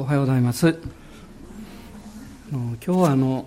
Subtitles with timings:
[0.00, 0.78] おはようございます。
[2.50, 3.46] 今日はあの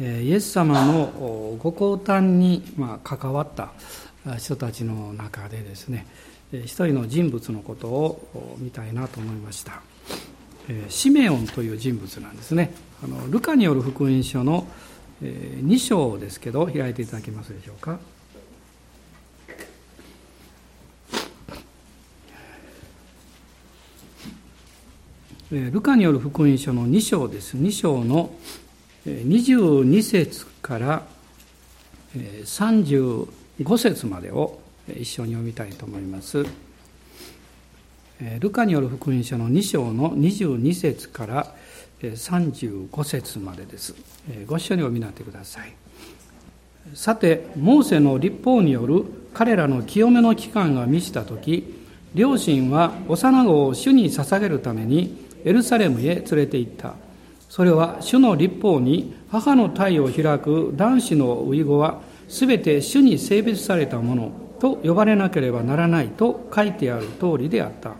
[0.00, 2.62] イエス様のご降誕に
[3.04, 3.70] 関わった
[4.38, 6.06] 人たちの中でですね
[6.52, 9.82] 一人の人物のことを見たいなと思いました。
[10.88, 12.72] シメオンという人物なんですね。
[13.04, 14.66] あのルカによる福音書の
[15.20, 17.98] 2章ですけど開いていただけますでしょうか。
[25.52, 27.58] ルカによる福音書の2章です。
[27.58, 28.30] 2章の
[29.04, 31.02] 22節から
[32.16, 33.26] 35
[33.76, 36.46] 節までを一緒に読みたいと思います。
[38.40, 41.54] ルカによる福音書の2章の22節から
[42.00, 43.94] 35節までです。
[44.46, 45.74] ご一緒にお見になってください。
[46.94, 51.82] さて、モーセの立法による彼らの清めの期間が満ちた時、
[52.14, 56.94] 両親は幼子を主に捧げるためにエルサレムへ連れて行った。
[57.48, 67.92] それは主の立法に母の体を開く男子の遺語は全て主に性別されたものと呼ばれなければならないと書いてある通りであった。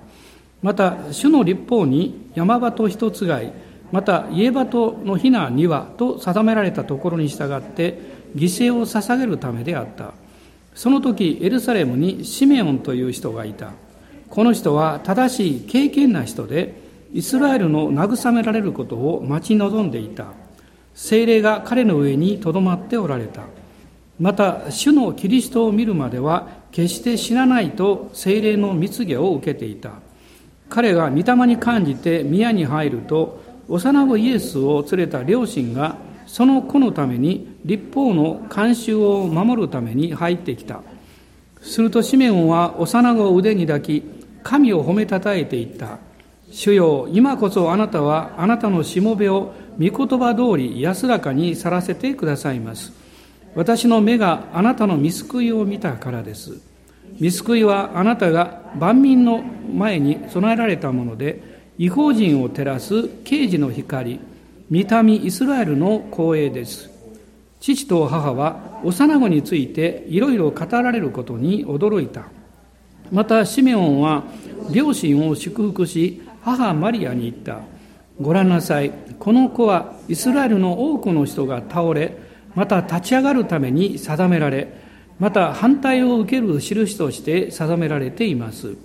[0.62, 3.53] また、主の立法に山鳩一つがい、
[3.91, 7.98] また家鳩のひなにはと定められたところに従って
[8.36, 10.14] 犠牲を捧げるためであった。
[10.75, 13.72] その時エルサレムにシメオンという人がいた。
[14.31, 16.81] この人は正しい敬虔な人で、
[17.12, 20.27] イスラエルの慰められることを待ち望んでいた。
[20.94, 23.42] 精霊が彼の上にとどまっておられた。
[24.19, 29.92] また、主のキリストを見るまでは決して死なないと精霊の蜜毛を受けていた。
[30.70, 40.80] 彼が御霊に感じて宮に入ると、幼子イエスを連れた両親がその子のために立法の慣習を守るために入ってきた。
[41.60, 44.02] するとシメオンは幼子を腕に抱き、
[44.42, 45.98] 神を褒めたたえていった。
[46.53, 52.92] 主よ、今こそあなたはあなたのしもべを御言葉通り安らかに去らせてくださいます。
[53.55, 56.60] 私の目があなたの見救いを見たからです。
[57.19, 61.43] 見救いはあなたが万民の前に備えられたもので、
[61.78, 64.21] 違法人を照らす刑事の光、
[64.71, 66.91] 御民イスラエルの光栄です。
[67.60, 72.25] 父と母は幼子についていろいろ語られることに驚いた。
[73.10, 74.25] またシメオンは
[74.71, 77.60] 両親を祝福し、母マリアに言った。
[78.20, 78.92] ご覧なさい。
[79.19, 82.16] この子はイスラエルの多くの人が倒れ、
[82.54, 84.75] また立ち上がるために定められ、
[85.19, 88.76] また反対を受ける印として定められています。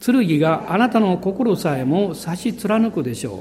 [0.00, 3.40] 剣があなたの心さえも差し貫くでしょう。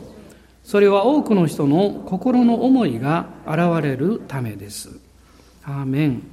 [0.64, 4.90] それは多くの人の心の思いが現れるためです。
[5.64, 6.24] アーメン。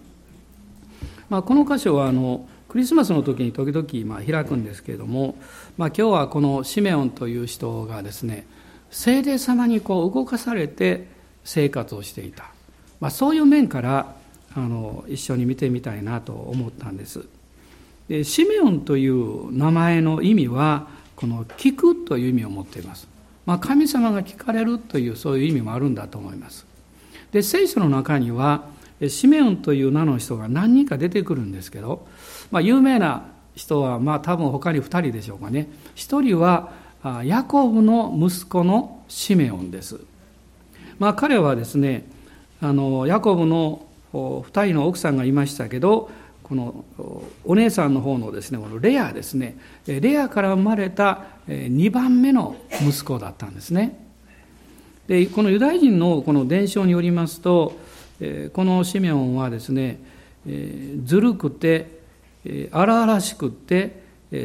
[1.28, 5.36] まあ、この箇所はあのクリスマスの時に時々まあ開くんですけれども、
[5.76, 8.46] まあ、今日はこのシメオンという人がですね
[8.90, 11.06] 聖霊様にこう動かされて
[11.44, 12.50] 生活をしていた、
[12.98, 14.14] まあ、そういう面から
[14.56, 17.26] あの一緒に見てみたいなと思ったんです。
[18.08, 23.06] でシメオンという名前の意味はこの聞くという意味を持っています、
[23.44, 26.64] まあ、神様が聞かれるというそういう意味もあるんだと思います。
[27.32, 28.64] で聖書の中には
[29.08, 32.06] シメオンという名の人が何人か出てくるんですけど
[32.52, 33.24] まあ、有名な
[33.56, 35.68] 人は、まあ、多分他に2人でしょうかね。
[35.96, 36.70] 1人は
[37.24, 39.98] ヤコブの息子のシメオンです、
[41.00, 42.06] まあ、彼はですね
[42.60, 46.10] あのヤコブの2人の奥さんがいましたけど
[46.44, 46.84] この
[47.44, 49.56] お姉さんの方のですねこのレアですね。
[49.86, 53.98] レアから生まれた2番目の息子だったんですね。
[55.08, 57.76] でこのユダヤ人のこの伝承によりますと
[58.52, 59.98] このシメオンはですね
[61.04, 62.01] ずるくて
[62.70, 64.02] 荒々しくって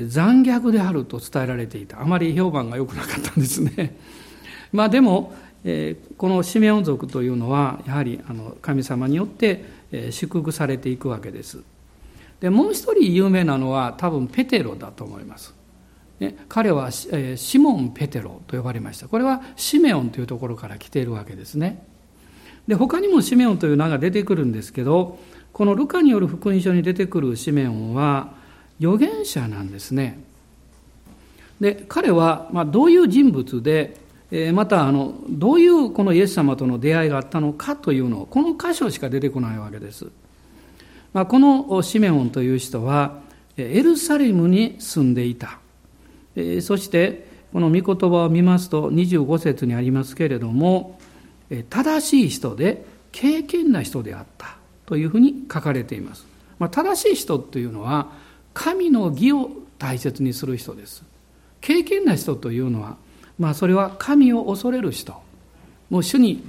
[0.08, 2.02] 残虐であると伝えられていた。
[2.02, 3.96] あまり評判が良くなかったんですね。
[4.74, 5.34] まあでも
[6.18, 8.20] このシメオン族というのはやはり
[8.62, 9.64] 神様によって
[10.12, 11.60] 祝福されていくわけです。
[12.40, 15.56] でもう一人有名なのは多分ペテロだと思います、
[16.48, 19.08] 彼はシモン・ペテロと呼ばれました。
[19.08, 21.84] これはシメオンというところから来ているわけですね。
[22.68, 25.18] で他にもシメオンという名が出てくるんですけど
[25.58, 28.30] このルカによる福音書に出てくるシメオンは
[28.80, 30.20] 預言者なんですね。
[31.60, 33.98] で彼はまどういう人物で
[34.54, 40.06] またあのどういうこのイエス様との出会いがあったのかというのをこの箇所しか出てこないわけです。
[41.12, 43.22] まあ、このシメオンという人は
[43.58, 45.58] エルサレムに住んでいた。
[46.62, 51.00] そしてこの御言葉を見ますと25節にありますけれども
[51.72, 54.57] 正しい人で敬虔な人であった。
[54.88, 56.26] というふうに書かれています。
[56.58, 58.10] まあ、正しい人というのは
[58.56, 61.04] 神の義を大切にする人です。
[61.62, 62.98] 敬虔な人というのは
[63.40, 65.14] まあ、それは神を恐れる人
[65.90, 66.44] もう主に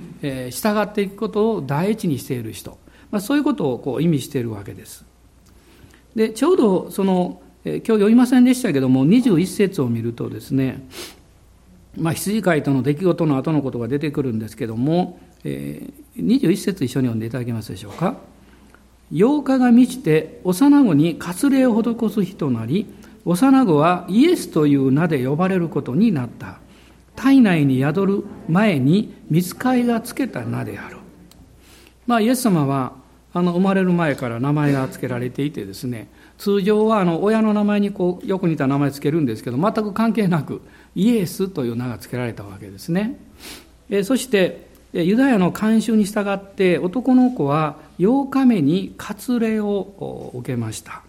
[0.50, 2.78] 従っていくことを第一にしている人、
[3.10, 5.04] まあ、そういうことをこう意味しているわけです
[6.14, 10.86] でちょうどその今日読みませんでしたけども21節を見るとですね
[11.96, 18.18] まあ、羊飼いとの出来事の後のことが出てくるんですけども、えー、21節一緒に読んでいただけますでしょうか。
[19.12, 22.86] 8日が満ちて幼子に割礼を施す日となり
[23.24, 26.58] 幼子はイエスという名で呼ばれることになった
[27.16, 30.98] 体内に宿る前に見つかりがつけた名である
[32.06, 32.92] まあイエス様は
[33.34, 36.08] あの生まれる前から名前が付けられていてですね
[36.38, 40.62] 通常はあの親の名前にこうよく似た名前つけるんですけど全く関係なく
[40.94, 43.18] イエスという名が付けられたわけですね。
[43.90, 51.02] えそしてユダヤの慣習に従って男の子は8日目に割礼を受けました。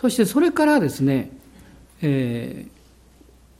[0.00, 1.30] そしてそれからですね、
[2.02, 2.78] えー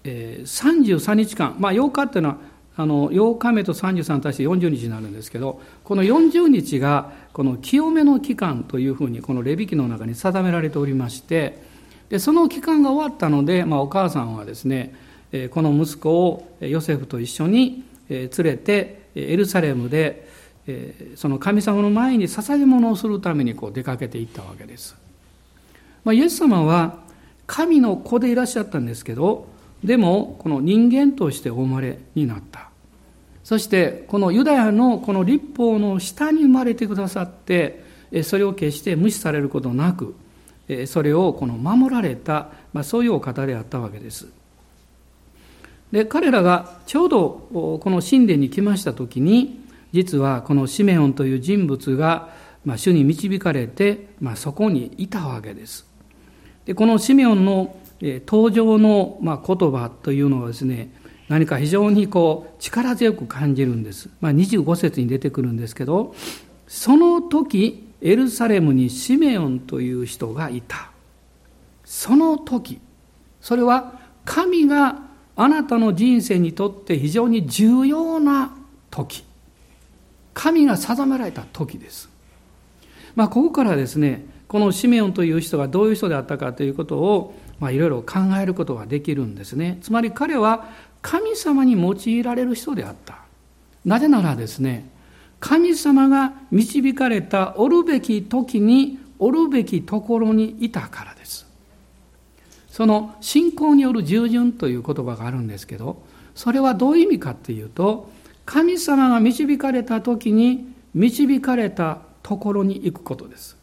[0.04, 2.36] えー、33日間、まあ、8日っていうのは
[2.76, 11.60] あの8日目と33に対して40日になるんですけどこの40日がこの清めの期間というふうにこのレビ記の中に定められておりまして
[12.08, 14.94] でその期間が終わったので、まあ、お母さんはですね
[15.50, 20.28] この息子をヨセフと一緒に連れてエルサレムで
[21.16, 24.96] その神様の前に捧げ物をするためにこう出かけていったわけです。
[26.04, 27.00] まあ、イエス様は
[27.46, 29.46] 神の子でいらっしゃったんですけど
[29.82, 32.68] でもこの人間としてお生まれになった
[33.42, 37.82] そしてこのユダヤのこの立法の下に生まれてくださって
[38.22, 40.14] それを決して無視されることなく
[40.86, 44.28] それをこの守られた、まあ、そういうお方であったわけです。
[45.92, 49.60] で彼らがちょうどこの神殿に来ました時に
[49.92, 52.28] 実はこのシメオンという人物が、
[52.64, 55.86] まあ、主に導かれて、まあ、そこにいたわけです。
[56.66, 60.92] でこのシメオンの登場のまあ言葉というのはですね
[61.28, 64.10] 何か非常にこう力強く感じるんです。
[64.20, 66.14] まあ、25節に出てくるんですけど
[66.66, 70.90] その時エルサレムにシメオンという人がいた。
[71.84, 72.80] その時、
[73.40, 75.07] それは神が
[75.40, 78.56] あなたの人生にとって非常に重要な
[78.90, 79.22] 時。
[80.34, 82.08] 神が定められた時です。
[83.14, 87.34] まあ、ここからですね、このシメオンという人がどういう人であったかということを、
[87.70, 89.78] いろいろ考えることができるんですね。
[89.80, 90.70] つまり彼は
[91.02, 93.18] 神様に用いられる人であった。
[93.84, 94.90] なぜならですね、
[95.38, 101.47] 神様が導かれたおるべき時におるべきところにいたからです。
[102.78, 106.00] その信仰による従順という言葉があるんですけど、
[106.36, 108.08] それはどういう意味かっていうと、
[108.46, 113.56] 神様が導かれた時に導かれたところに行くことです。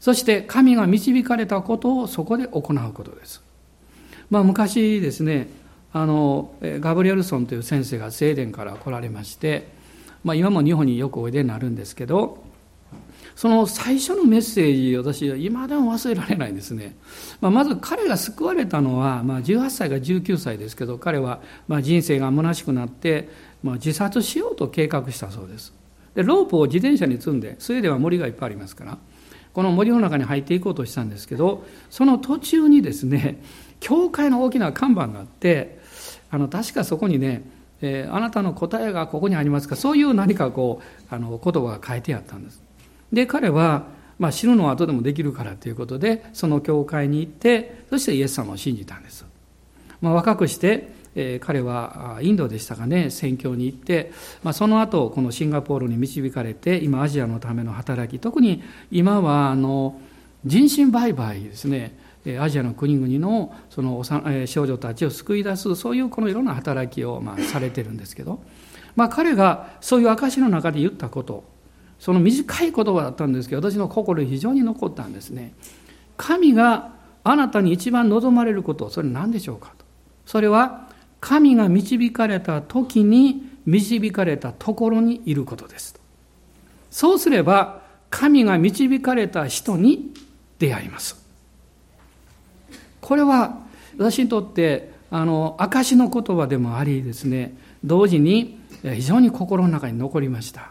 [0.00, 3.40] そして神が導かれたことをそこで行うことです。
[4.30, 5.46] まあ昔ですね、
[5.92, 9.68] あの、ガブリエルソンという先生が聖殿から来られまして、
[10.24, 12.42] まあ、今も日本によくおいでになるんですけど
[13.40, 16.94] その最初のメッセージ私は今でも忘れられないですね、
[17.40, 23.30] まあ、まず彼が救われたのは、まあ、18歳か19歳ですけど彼はま人生が虚しくなって、
[23.62, 25.72] まあ、自殺しようと計画したそうです。
[26.14, 28.98] でロープを自転車に積んでスウェーデンは森がいっぱいありますから
[29.54, 33.42] この森の中に入っていこうとしたんですけどその途中にですね
[33.80, 35.78] 教会の大きな看板があって
[36.30, 37.42] あの確かそこにね
[37.80, 42.62] えー、あなたの答えがここにありますかそういう何かこうあの言葉が書いてあったんです。
[43.12, 43.84] で彼は、
[44.18, 49.24] まあ、死ぬのは後でもできるからということでその教会に行ってそしてイエス様を信じたんです、
[50.00, 54.12] まあ、若くして、えー、彼はインドでしたかね宣教に行って、
[54.42, 60.00] まあ、その後このシンガポールに導かれて今アジアのための働き特に今はあの
[60.44, 61.98] 人身売買ですね
[62.38, 64.04] アジアの国々のその
[64.46, 68.42] 少女たちを救い出すそういうこのいろんな働きをまあされてるんですけど、
[68.94, 71.44] まあ、彼がそういう証の中で言ったこと
[72.00, 75.52] その短い言葉だったんですけど私の心に非常に残ったんですね。
[76.16, 76.92] 神が
[77.22, 79.84] あなたに一番望まれることそれ何でしょうかと。
[80.26, 80.88] それは
[81.20, 86.00] 神が導かれた時に導かれたところにいることです。
[86.90, 90.12] そうすれば神が導かれた人に
[90.58, 91.20] 出会います。
[93.00, 93.58] これは
[93.98, 100.70] 私にとってあの証の言葉でもありですね同時に非常に心の中に残りました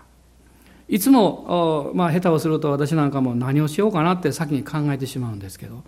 [0.89, 5.83] いつも、まあ、下手をすると私なんかも何をしようかなって先に考えてしまうんですけど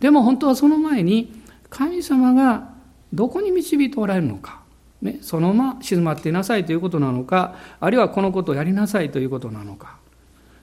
[0.00, 1.32] でも本当はその前に
[1.70, 2.74] 神様が
[3.12, 4.60] どこに導いておられるのか、
[5.02, 10.00] ね、そのまま静まっていなさいということなのかあるいはこのことをやりなさいということなのか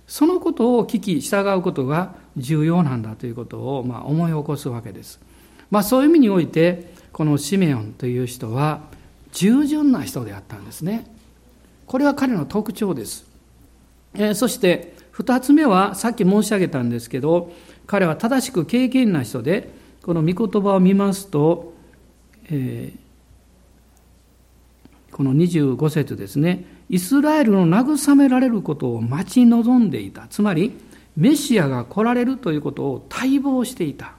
[0.07, 5.19] そのことを聞き従うことが重要なんだということをまあ思い起こすわけです。
[5.69, 8.81] まあそういう意味において、このシメオンという人は
[9.33, 11.05] 従順な人であったんですね。
[11.85, 13.26] これは彼の特徴です。
[14.17, 17.53] え、そして二つ目はさっき申し上げたんですけど、
[17.85, 19.69] 彼は正しく経験な人で、
[20.03, 21.73] この御言葉を見ますと、
[22.49, 23.07] えー
[25.17, 30.27] この25節ですね、イスラエルの慰められることを待ち望んでいた。
[30.27, 30.77] つまり、
[31.15, 34.13] メシアが来られるということを待望していた。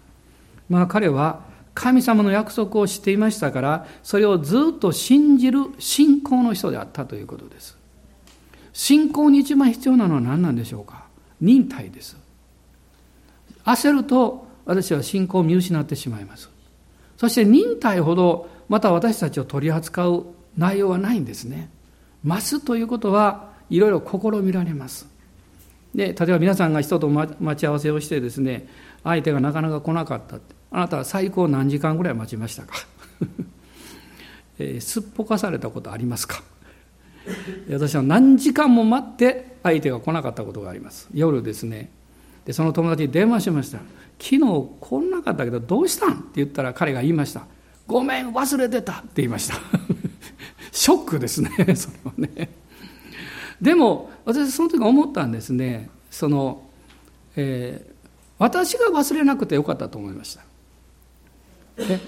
[0.69, 7.78] まあ彼は神様の約束を知っていましたから、それをずっと信じる信仰の人であったということです。
[8.79, 11.03] 信仰に一番必要なのは何なんでしょうか？
[11.41, 12.17] 忍耐です。
[13.65, 16.49] 焦ると私は信仰を見失ってしまいます。
[17.17, 21.71] そして忍耐ほどまた私たちを取り扱う内容はないんですね。
[22.25, 25.09] 増すということはいろいろ試みられます。
[25.93, 28.69] で、例えば皆さんが人と待ち合わせをしてですね、
[29.03, 30.55] 相手がなかなか来なかったって。
[30.71, 32.75] あなたは最高何時間ぐらい待ちましたか、
[34.61, 36.45] えー、すっぽかされたことありますか？
[37.71, 41.09] 私は何時間も待って相手が来なかったことがあります。
[41.13, 41.91] 夜ですね。
[42.45, 43.79] で、その友達に電話しました。
[44.19, 44.41] 昨日
[44.81, 46.13] 来なかったけどどうしたん？
[46.13, 47.43] って言ったら彼が言いました。
[47.87, 49.55] ごめん、忘れてたって言いました。
[50.73, 52.51] ショックですね、 それはね。
[53.61, 55.91] でも、私その時思ったんですね。
[56.11, 56.63] その、
[57.37, 57.93] えー、
[58.39, 60.43] 私が忘れなくてよかったと思いました。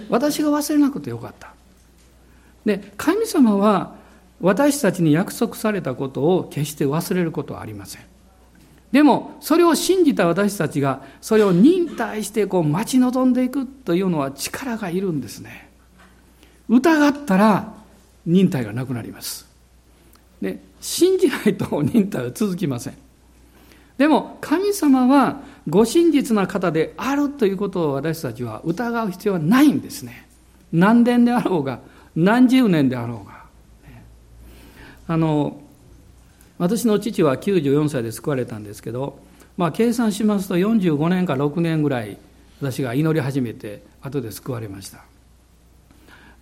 [0.08, 1.54] 私が忘れなくてよかった。
[2.64, 3.94] で、神様は
[4.40, 8.02] 私たちに約束されたことを決して忘れることはありません。
[8.90, 15.68] でも、それを信じた私たちが、それを忍耐してこう待ち望んでいくというのは力がいるんですね。
[16.68, 17.72] 疑ったら
[18.26, 19.46] 忍耐がなくなります。
[20.40, 22.94] で、信じないと忍耐は続きません。
[23.98, 30.26] でも、神様はご真実な方であるということを私たちは疑う必要はないんですね。
[30.72, 31.80] 何年であろうが、
[32.16, 33.29] 何十年であろうが。
[35.10, 35.60] あの、
[36.56, 39.18] 私の父は94歳で救われたんですけど、
[39.56, 42.16] まあ、計算しますと45年か6年ぐらい
[42.60, 45.00] 私が祈り始めて後で救われました。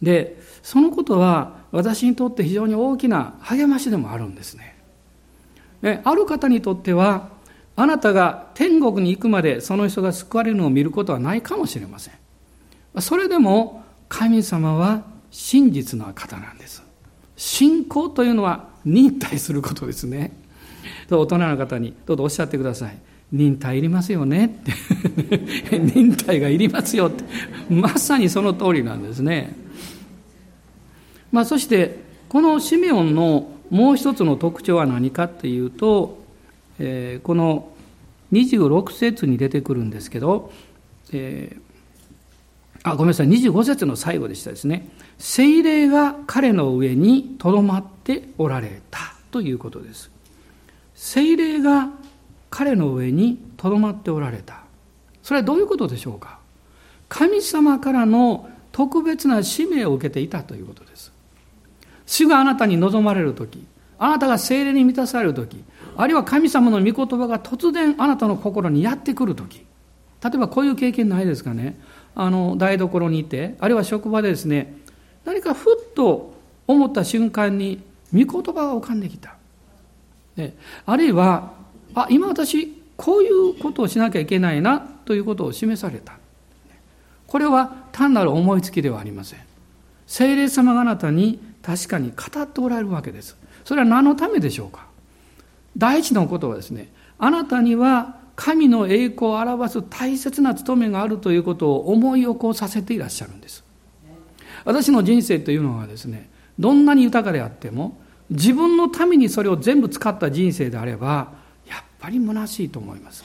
[0.03, 4.77] で、そのことは私にとって非常に大きな励ましでもあるんですね。
[5.81, 7.31] である方にとっては、
[7.75, 13.01] あなたが天国に行くまでその人が救われるのを見ることはないかもしれません。
[13.01, 16.87] それでも神様は真実な方なんです。
[17.39, 20.33] 信仰というのは忍耐することですね。
[21.09, 22.99] 大人の方にどうぞおっしゃってください。
[23.33, 24.49] 忍耐いりますよねっ
[25.71, 27.25] て 忍耐がいりますよって
[27.73, 29.55] まさにその通りなんですね。
[31.31, 36.19] まあ、そしてこのシメオンのもう一つの特徴は何かっていうと、
[36.79, 37.71] えー、この
[38.33, 40.51] 26節に出てくるんですけど、
[41.13, 41.61] えー、
[42.91, 43.29] あごめんなさい。
[43.29, 44.89] 25節の最後でしたですね。
[45.19, 50.11] 精霊が彼の上にとどまっておられたということです。
[50.95, 51.91] 精霊が
[52.51, 54.63] 彼の上にとどまっておられた。
[55.23, 56.39] それはどういうことでしょうか。
[57.09, 61.13] 神様からの特別な使命を受けていたということです。
[62.07, 63.67] 主があなたに望まれる時
[63.99, 65.63] あなたが精霊に満たされる時
[65.97, 69.67] あるいは神様の御言葉が突然あなたの心にやってくる時。
[70.23, 71.79] 例えばこういう経験ないですかね。
[72.19, 74.75] あの台所にいてあるいは職場でですね
[75.25, 76.35] 何かふっと
[76.67, 77.81] 思った瞬間に
[78.13, 79.37] 御言葉が浮かんできた、
[80.35, 81.53] ね、あるいは
[81.95, 86.19] あ今私こういうことをしなきゃいけないなということを示された。
[87.29, 89.39] これは単なる思いつきではありません。
[90.09, 93.37] 聖霊様があなたに確かに語っておられるわけです。
[93.65, 94.87] それは何のためでしょうか。
[95.77, 103.65] 第一のことはですね、あなたには神の栄光を表す大切な務めがあるということを思い起こさせていらっしゃるんです。
[104.65, 107.99] 私の人生というのはですね、どんなに豊かであっても、
[108.31, 111.33] 自分のためにそれを全部使った人生であれば、
[111.67, 113.25] やっぱり虚しいと思います。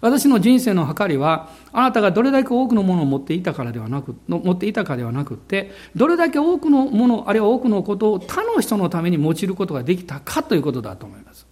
[0.00, 11.47] 私の人生の計りは、あなたがどれだけ多くのものを持っていたからではなく、持っていたかではなくて、どれだけ多くのもの、あるいは多くのことを他の人のために用いることができたかということだと思います。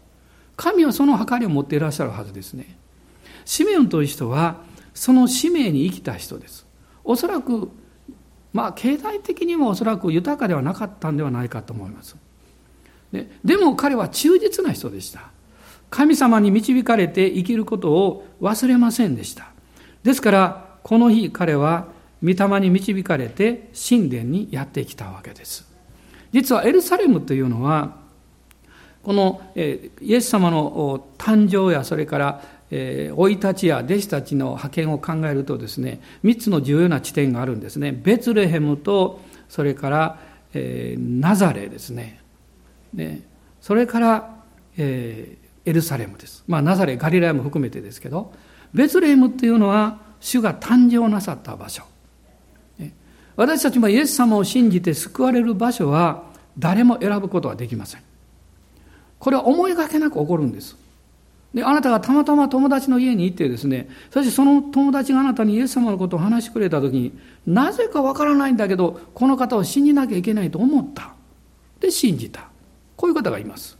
[0.56, 2.76] 神はその計りを持っていらっしゃるはずですね。
[3.44, 4.62] シメオンという人は、
[4.94, 6.66] その使命に生きた人です。
[7.04, 7.70] おそらく、
[8.52, 12.16] まあ、経済的にもおそらく豊かではなかったんではないかと思います。
[13.12, 15.30] ででも彼は忠実な人でした。
[15.90, 19.50] 神様に導かれて生きることを忘れませんでした。
[20.02, 21.88] ですから、この日彼は
[22.22, 25.70] 御霊に導かれて神殿にやってきたわけです。
[26.32, 27.96] 実はエルサレムというのは、
[29.06, 37.92] このイエス様の誕生やそれから生、い立ちや弟子たちの派遣を考えるとですね3つの重要な地点があるんですね。
[37.92, 40.18] ベツレヘムとそれから、
[40.52, 42.20] ナザレですね。
[43.60, 44.42] それから、
[44.76, 48.32] エルサレムです、まあ、ナザレガリラヤも含めてですけど
[48.74, 51.84] ベツレヘムっていうのは主が誕生なさった場所。
[53.36, 56.24] 私たちもイエス様を信じて救われる場所は
[56.58, 58.05] 誰も選ぶことはできません。
[59.18, 60.76] これは思いがけなく起こるんです
[61.56, 71.14] で、あなたがたまたま友達の家に行ってですね、そしてその友達があなたにイエス様のことを話してくれたときに、なぜかわからないんだけど、この方を信じなきゃいけないと思った。
[71.80, 72.50] で、信じた。
[72.94, 73.78] こういう方がいます。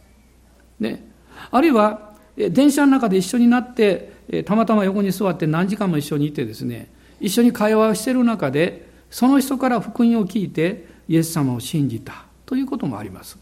[0.81, 1.07] ね。
[1.50, 6.90] あるいは、電車の中で一緒になって、たまたま横に座って何時間も一緒にいてですね、
[7.21, 13.38] 一緒に会話をしている中で、その人から福音を聞いて、イエス様を信じたということもあります。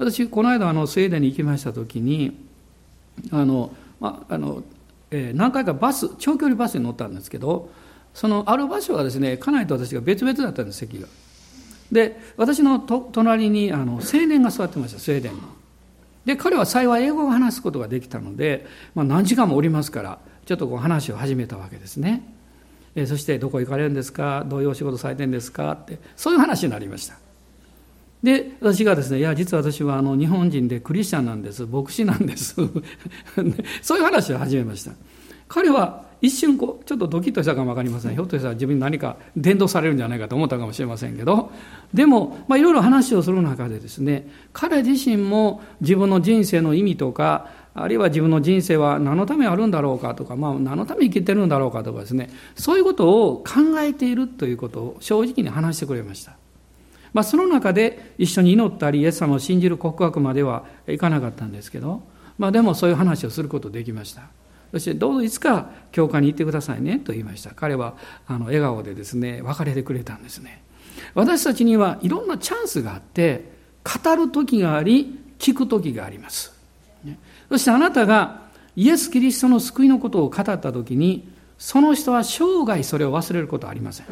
[0.00, 2.34] 私、この間、あの、スウェーデンに行きましたときに、
[3.30, 4.62] あの、まあ、あの、
[5.10, 7.70] えー、何回かバス、長距離バスに乗ったんですけど、
[8.14, 11.06] そのある場所はですね、家内と私が別々だったんです、席が。
[11.92, 15.40] で、私のと隣にあの青年が座ってました、スウェーデンの。
[16.24, 22.22] で、彼は幸い英語を話すことができたので、まあ、何時間もおりますから、ちょっとこう話を始めたわけですね。
[22.94, 24.46] えー、そして、どこ行かれるんですか？
[24.48, 25.72] どういうお仕事されてるんですか？
[25.72, 27.16] って、そういう話になりました。
[28.22, 32.56] で、私がですね、いや、実は私はあの日本人でクリスチャンなんです、牧師なんです。
[33.82, 34.92] そういう話を始めました。
[35.48, 38.14] 彼は一瞬こう、ちょっとドキッとしたかもわかりません。
[38.14, 41.50] ひょっとしたら自分に何か伝道されるんじゃないかと思ったかもしれませんけど、
[41.94, 56.36] でも、まあいろいろ話をする中でですね、彼自身も自分の人生の意味とか、あるいは自分の人生は何のためあるんだろうかとか、まあ、何のため生きてるんだろうかとかですね、そういうことを考えているということを正直に話してくれました。
[57.12, 62.02] まあ、その中で一緒に祈ったりイエス様を信じる告白まではいかなかったんですけど、
[62.38, 64.22] まあ、でもそういう話をすることできました。
[64.72, 67.50] そしてどうぞいつか教会に行ってくださいねと言いました。
[67.50, 67.94] 彼は
[68.26, 70.62] あの笑顔でですね別れてくれたんですね。
[71.14, 73.50] 私たちにはいろんなチャンスがあって
[73.82, 76.52] 語る時があり聞く時があります。
[77.48, 78.42] そしてあなたが
[78.76, 84.06] イエス・キリストの救いのことを語った時にその人は生涯それを忘れることはありません。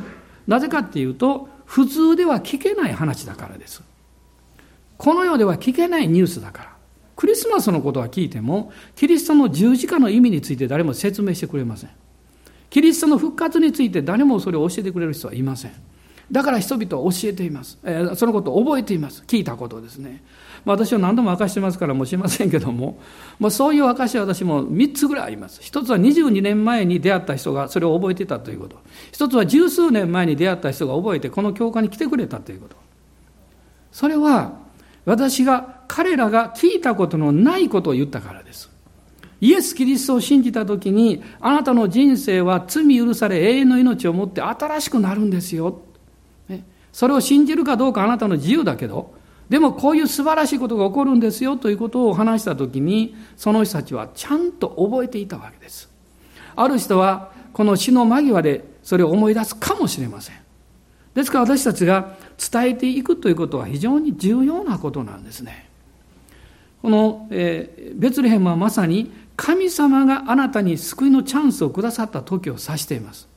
[0.49, 3.83] なぜかっていうと普通では聞けない話だからです。
[4.97, 6.73] この世では聞けないニュースだから。
[7.15, 11.91] クリスマスのことは聞いても、キリストの十字架の意味について誰も説明してくれません。
[12.71, 15.73] キリストの復活について誰もそれを教えてくれる人はいません。
[16.33, 17.79] だから人々は教えています。
[18.17, 19.23] そのことを覚えています。
[19.27, 20.23] 聞いたことですね。
[20.69, 23.01] まあ、私は何度も明かしてますからもうしませんけども、
[23.41, 25.61] まあ、そういう証は私も3つぐらいあります。
[25.63, 28.77] 一つは22年前に出会った人がそれを覚えてたということ。
[29.11, 32.77] 一つは十数年前に出会った人が覚えてこの教会に来てくれたということ。
[33.93, 34.59] それは
[35.07, 38.69] 私が彼らが聞いたことのないことを言ったからです。
[39.41, 45.81] イエス・キリストを信じたときに、あなたの人生は罪許され永遠の命を持って新しくなるんですよ。
[46.93, 49.17] それを信じるかどうかあなたの自由だけど、
[49.49, 55.91] でもこういう素晴らしいことが起こるんですよということを話したときに、その人たちはちゃんと覚えていたわけです。
[56.55, 60.37] ある人はこの死の間際でそれを思い出すかもしれません。
[61.15, 62.17] ですから私たちが
[62.51, 65.69] 伝えていくということは非常に重要なことなんですね。
[66.83, 73.29] この、えー、ベツレヘムはまさに神様があなたに救いのチャンスをくださった時を指しています。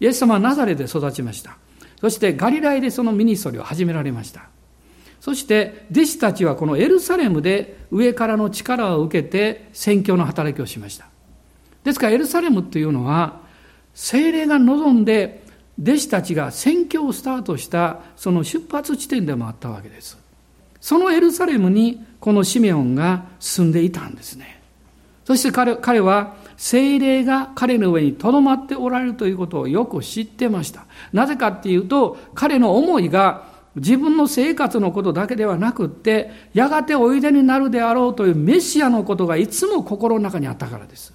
[0.00, 1.56] イエス様はナザレで育ちました。
[2.00, 4.48] そしてガリラヤでそのミニストリーを始められました。
[5.22, 11.06] そして弟子たちはこのエルサレムで上からの力を受けて宣教の働きをしました。
[11.84, 13.38] ですからエルサレムというのは
[13.94, 15.44] 聖霊が臨んで
[15.80, 20.18] 弟子たちが宣教をスタートしたその出発地点でもあったわけです。
[20.80, 24.60] そのエルサレムにこのシメオンが住んでいたんですね。
[25.24, 30.86] そして彼彼は精霊が彼の上にとどまっておられるということをよく知ってました。
[31.12, 41.14] なぜかっていうと彼の思いが自分の生活のことだけではなくって、やがておいでになるであろうというメシアのことがいつも心の中にあったからです。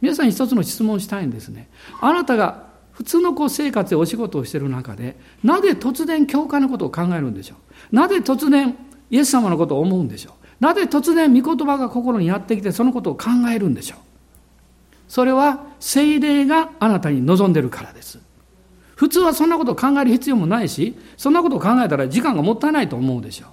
[0.00, 1.68] 皆さんに一つの質問したいんですね。
[2.00, 7.56] あなたが普通のこう生活でお仕事をしている中で、なぜ突然教会のことを考えるんでしょ
[7.92, 7.94] う？
[7.94, 8.76] なぜ突然
[9.10, 10.34] イエス様のことを思うんでしょう？
[10.60, 13.98] なぜ突然御言葉が心にやってきてそのことを考えるんでしょう？
[15.08, 18.20] それは精霊があなたに望んでるからです。
[18.96, 23.48] 普通はそんなことを考える必要もないし、そんなことを考えたら時間がもったいないと思うでしょう。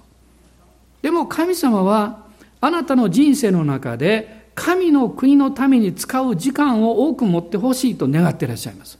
[1.02, 2.24] でも神様は
[2.60, 8.98] あなたの人生の中で神の国のために使う時間を多く持ってほしいと願っていらっしゃいます。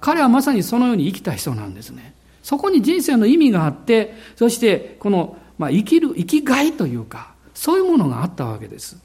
[0.00, 2.14] 彼はまさにそのように生きた人なんですね。
[2.42, 8.98] そこに人生の意味があって、そしてこの、まあ、生きる、生きがいというか、そういうものがあったわけです。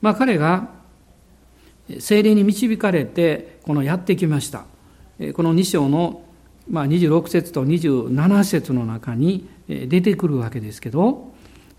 [0.00, 0.68] まあ彼が
[1.98, 4.64] 精霊に導かれてこのやってきました
[5.34, 6.22] この2章の
[6.70, 11.32] まあ26節と27節の中に出てくるわけですけど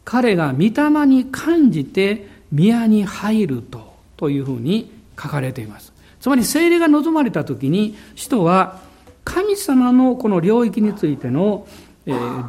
[0.06, 5.94] 彼が御霊に感じて宮に入るとというふうに書かれています。
[6.20, 8.80] つまり精霊が望まれた時に人は
[9.24, 11.68] 神様のこの領域についての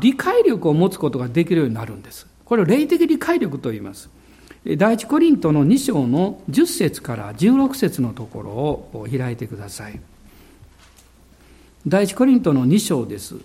[0.01, 2.27] 理解力を持つことができるようになるんです。
[2.45, 4.09] これを霊的理解力と言います。
[4.77, 10.01] 第一コリントの2章の10節から16節のところを開いてください。
[11.87, 13.37] 第一コリントの2章です。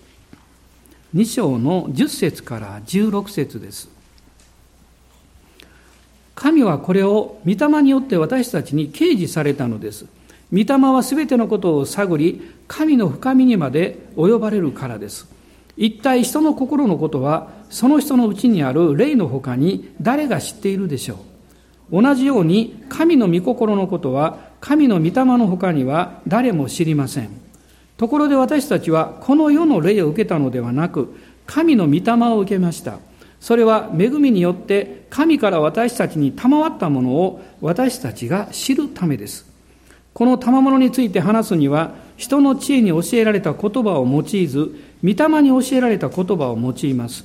[1.14, 3.88] 2章の10節から16節です。
[6.34, 10.06] 神はこれを御霊によって私たちに掲示されたのです。
[10.52, 15.34] 御霊はすべてのことを探り、神の深みにまで及ばれるからです。
[15.76, 21.18] 一体人の心のことはその人のうちにある霊の他に誰が知っているでしょ
[21.90, 27.43] う同じように神の御心のことは神の御霊の他には誰も知りません
[27.96, 32.98] ところで私たちはこの世の霊を受けたのではなく神の御霊を受けました
[33.40, 39.54] それは恵みによって神から私たちに賜ったものを私たちが知るためです
[40.14, 47.24] この賜物について話すには人の知恵に教えられた言葉を用いず御霊に教えられた言葉を用います。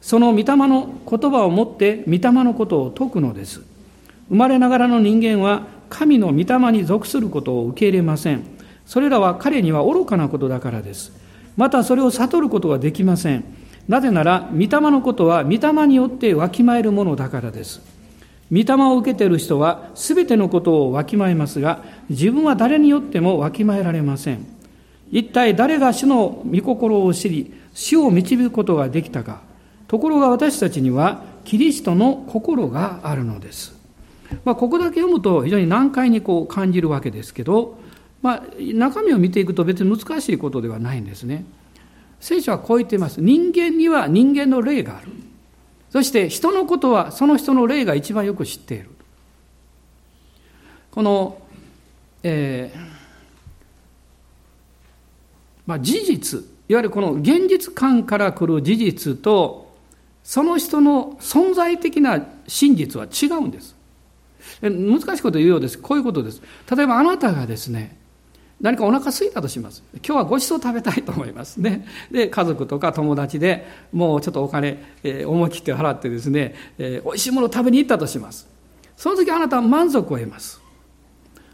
[0.00, 3.62] その御霊の言葉をもって御霊のことを説くのです。
[4.28, 8.44] 生まれながらの人間は神の御霊に属することを受け入れません。
[8.86, 11.12] それらは彼には愚かなことだからです。
[11.56, 13.44] またそれを悟ることができません。
[13.88, 17.80] なぜなら、御霊のことは御霊によってわきまえるものだからです。
[18.50, 24.46] 御霊を受けている人は全てのことをわきまえますが、自分は誰によってもわきまえられません。
[25.10, 29.40] 一体誰が主の御心を知り、死を導くことができたか。
[29.88, 33.76] ところが私たちには、キリストの心があるのです。
[34.44, 37.78] まあ、ここだけ読むと非常に難解にこう感じるわけですけど、
[38.26, 41.44] まあ、中身を見ていくと別に難しいことではないんですね。
[42.18, 43.20] 聖書はこう言っています。
[43.20, 45.12] 人間には人間の霊がある。
[45.90, 48.90] そして人のことはその人の霊が一番よく知っている。
[50.90, 51.38] この、
[52.24, 52.78] えー
[55.64, 59.72] まあ、事実、いわゆるこの現実感から来る事実と、
[60.24, 63.76] その人の存在的な真実は違うんです。
[64.62, 65.78] 難しいこと言うようです。
[65.78, 66.42] こういうことです。
[66.74, 67.96] 例えばあなたがですね、
[68.60, 69.82] 何かお腹空いたとします。
[69.94, 71.86] 今日はごちそう食べたいと思いますね。
[72.10, 78.48] で、家族とか友達でもうちょっとお金、えー、思い切って払ってですね、えー、美味しいものを食べに行ったとします。
[78.96, 80.60] その時あなたは満足を得ます。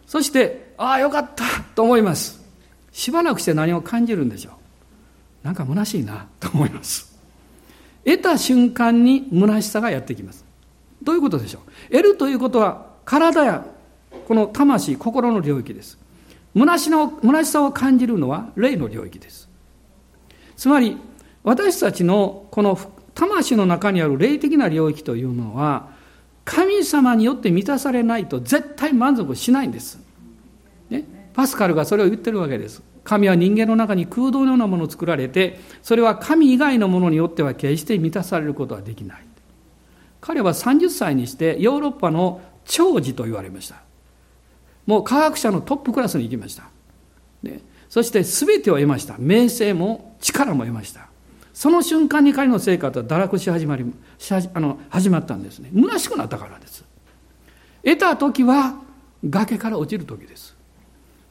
[0.06, 2.42] そして、ああ、よかったと思います。
[2.92, 7.18] しばらくして何を感じるんでしょうなんか虚しいなと思います
[8.04, 10.44] 得た瞬間に虚しさがやってきます
[11.02, 13.66] どういうことでしょう得るということは体や
[14.28, 15.98] この魂心の領域です
[16.54, 19.48] 虚しの虚しさを感じるのは霊の領域です
[20.56, 20.96] つまり
[21.44, 22.78] 私たちのこの
[23.14, 25.90] 魂の中にある霊的な領域というのは
[26.44, 29.98] 神様によって満たされないと絶対満足しないんです、
[30.90, 32.82] ね、パスカルがそれを言ってるわけです。
[33.04, 39.24] 神は人間の中に空洞のようなものを作られて、それは神以外のものによっては決して満たされることはできない。
[40.20, 43.82] 彼は30歳にしてヨーロッパの長寿と言われました。
[44.86, 46.64] もう科学者のトップクラスに行きました。
[47.42, 49.16] ね、そして全てを得ました。
[49.18, 51.08] 名声も力も得ました。
[51.54, 53.84] その瞬間に彼の生活は堕落し始まり
[54.18, 55.70] しあの始まったんですね。
[55.74, 56.84] 虚しくなったからです。
[57.84, 58.80] 得た時は
[59.24, 60.56] 崖から落ちる時です。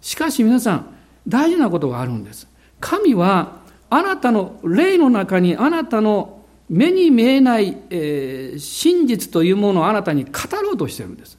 [0.02, 0.86] しかし皆さん、
[1.28, 2.48] 大事なことがあるんです。
[2.80, 3.60] 神は、
[3.90, 11.38] あなたの霊の中に、あなたの目に見えない、えー、真実というものをあなたに語ろうとしてるんです。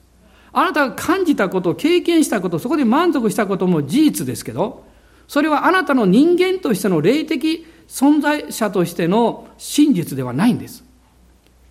[0.53, 4.85] あなたが感じたこと、経験したこと、そこで満足したことも事実ですけど、
[5.27, 10.85] それはあなたの人間としての霊的存在者としての真実ではないんです。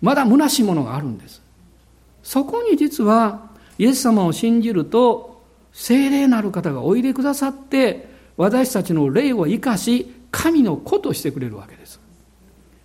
[0.00, 1.40] まだ虚しいものがあるんです。
[2.24, 5.42] そこに実は、イエス様を信じると、
[5.72, 12.00] 聖霊なる方がおいでくださって、私たちの霊を生かし、神の子としてくれるわけです。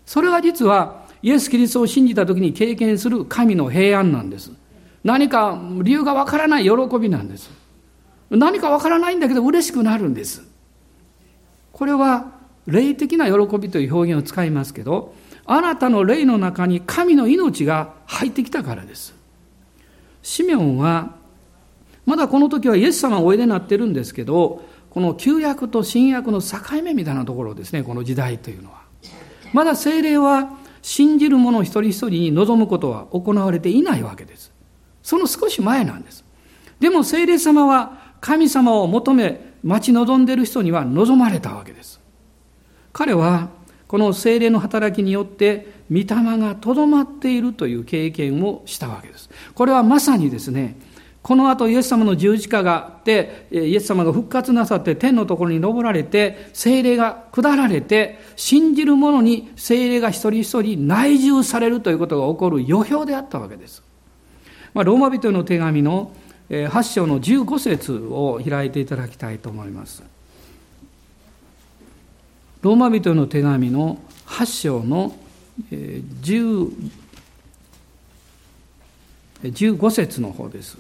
[0.06, 4.52] それが実は、イエス・キリストを信じた時に経験する神の平安なんです。
[5.08, 7.50] 何か理由がわからない喜びなんです。
[8.30, 10.42] 何かわからないんだけど嬉しくなるんです。
[11.72, 12.34] これは
[12.66, 15.16] 霊的な喜びという表現を使いますけど、
[15.46, 19.16] あなたの霊の中に神の命が入ってきたからです。
[20.24, 21.16] シメオンは
[22.06, 28.82] まだこの時はイエス様がおいでになってるんですけど、この旧約と新約の境目みたいなところですね、この時代というのは。
[29.54, 30.50] まだ精霊は
[30.82, 34.57] 信じる者一人一人に望むことは行われていないわけです。
[35.08, 36.26] その少し前なんです。
[36.82, 42.02] でも聖霊様は神様を求め待ち望んでいる人には望まれたわけです。
[42.92, 43.48] 彼は
[43.88, 46.06] この精霊の働きによって御霊
[46.38, 49.30] がとどまっているという経験をしたわけです。
[49.56, 50.78] これはまさにですね、
[51.22, 63.87] この後イエス様の十字架があって、イエス様が復活なさって天のところに登られて、精霊が下られて、信じる者に精霊が一人一人内住されるということが起こる予表であったわけです。
[64.78, 66.12] まあ、ローマ人の手紙の
[66.52, 70.04] 8章の15節を開いていただきたいと思います。
[72.62, 75.16] ローマ人の手紙の8章の
[75.72, 76.92] 10
[79.46, 80.78] 15節の方です。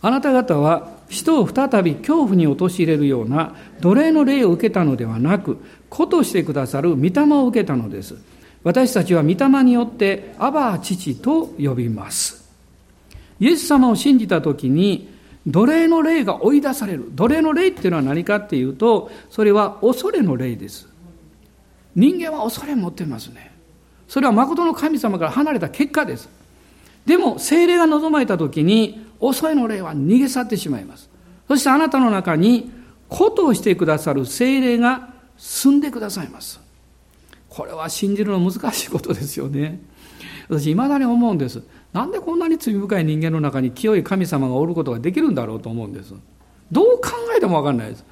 [0.00, 5.58] あなた方は人を再び恐怖に陥れるような奴隷の霊を受けたのではなく、
[5.90, 8.31] 子としてくださる御霊を受けたのです。
[8.64, 12.48] 私たちは御霊によってアバ父と呼びます。
[13.40, 15.10] イエス様を信じたときに、
[15.46, 17.06] 奴隷の霊が追い出される。
[17.10, 20.88] 奴隷の霊っていうのは何かっていうと、それは恐れの霊です。
[21.96, 23.52] 人間は恐れ持ってますね。
[24.06, 26.28] それは誠の神様から離れた結果です。
[27.04, 31.10] でも、精霊が望まれたときに、恐れの霊は逃げ去ってしまいます。
[31.48, 32.70] そしてあなたの中に、
[33.08, 36.61] ことをしてくださる精霊が住んでくださいます。
[37.52, 39.78] これは信じるの難しいことですよね。
[40.48, 41.62] 私、未だに思うんです。
[41.92, 46.14] なんでこんなに罪深い人間の中に清い神様がおることができるんだろうと思うんです。
[46.70, 48.04] どう考えてもわかんないです。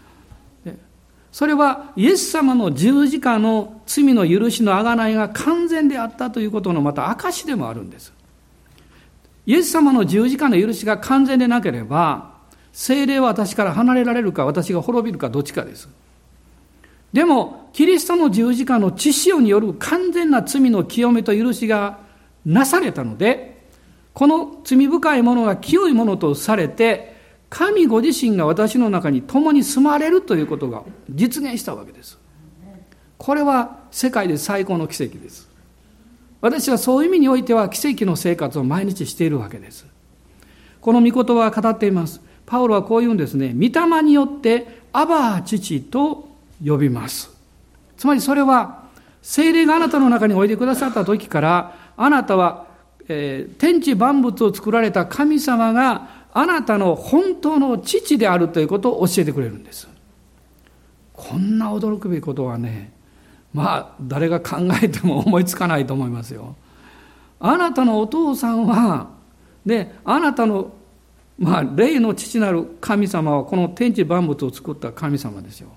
[1.32, 8.12] それはイエス様の十字架の罪の許しの贖いが完全であったということのまた証でもあるんです。
[9.46, 12.34] イエス様の十字架の許しが完全でなければ、
[12.72, 15.88] 精霊は私から離れられるか私が滅びるかどっちかです。
[17.12, 21.98] でも、キリストの十字架の血潮による完全な罪の清めと許しが
[22.44, 23.64] なされたので、
[24.12, 27.16] この罪深いものが清いものとされて、
[27.48, 32.18] 神ご自身が私の中に共に住まれるということが実現したわけです。
[33.18, 35.50] これは世界で最高の奇跡です。
[36.40, 39.86] 私はそういう意味においては奇跡の生活を毎日しているわけです。
[40.80, 42.20] この御言葉は語っています。
[42.46, 43.52] パウロはこう言うんですね。
[43.54, 46.29] 御霊によってアバー父と
[46.64, 47.30] 呼びます。
[47.96, 48.80] つまりそれは、
[49.22, 52.66] 精霊があなたの中においでくださった時から、あなたは、
[53.08, 59.88] えー、天地万物を作られた神様があなたの本当の父であるということを教えてくれるんです。
[61.12, 62.92] こんな驚くべきことはね、
[63.52, 66.54] まあ誰が考えても思いつかないと思いますよ。
[67.40, 69.08] あなたのお父さんは、
[69.66, 70.72] で、あなたの、
[71.38, 75.70] まあ、霊の父なる神様はこの天地万物を作った神様ですよ。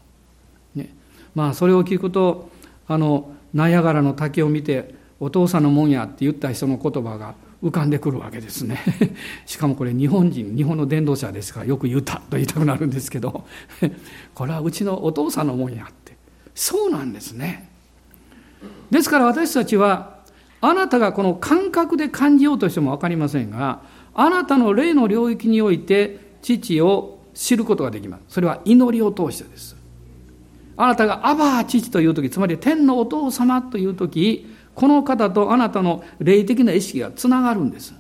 [1.35, 2.49] まあそれを聞くと
[2.87, 8.79] あのナイアガラの滝を見てお父さんのもんやって言った人の言葉が浮かんでくるわけですね。
[9.45, 13.45] しかもこれ日本人日本の伝道者ですからよく言ったと言いたくなるんですけど。
[14.35, 16.17] これはうちのお父さんのもんやって。
[16.53, 17.69] そうなんですね。
[18.91, 20.17] ですから私たちは
[20.59, 23.81] あなたがこの感覚で感じようとしても分かりませんが
[24.13, 28.23] あなたの霊の領域において父を知ることができます。
[28.27, 29.82] それは祈りを通してです。
[30.75, 37.93] あなたがアバー父という時、つまり天のお父様という時、この方とあなたの霊的な意識がつながるんです。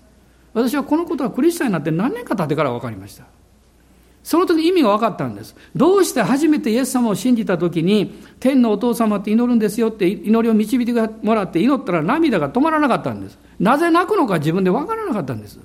[0.53, 3.25] 私はこのことはクリスチャンになって何年か経ってから分かりました。
[4.23, 5.55] その時意味が分かったんです。
[5.75, 13.37] どうして初めてイエス様を信じた時に、天のお父様って祈るんですよって祈りを導いてもらって祈ったら涙が止まらなかったんです。
[13.59, 15.59] なぜ泣くのか自分で分からなかったんです。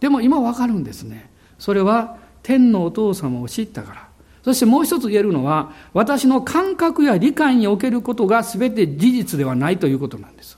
[0.00, 1.30] でも今分かるんですね。
[1.58, 4.05] それは天のお父様を知ったから。
[4.46, 10.56] そしてもう一つ言えるのは、私の感覚や理解におけることが全て事実ではないということなんです。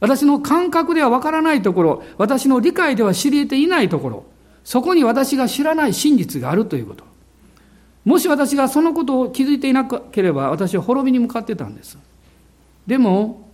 [0.00, 4.24] 私の感覚ではわからないところ、私の理解では知り得ていないところ、
[4.64, 7.04] そこに私が知らない真実があるということ。
[8.06, 11.98] もし私がそのことを気づいていなければ、私は滅びに向かってたんです。
[12.86, 13.46] でも、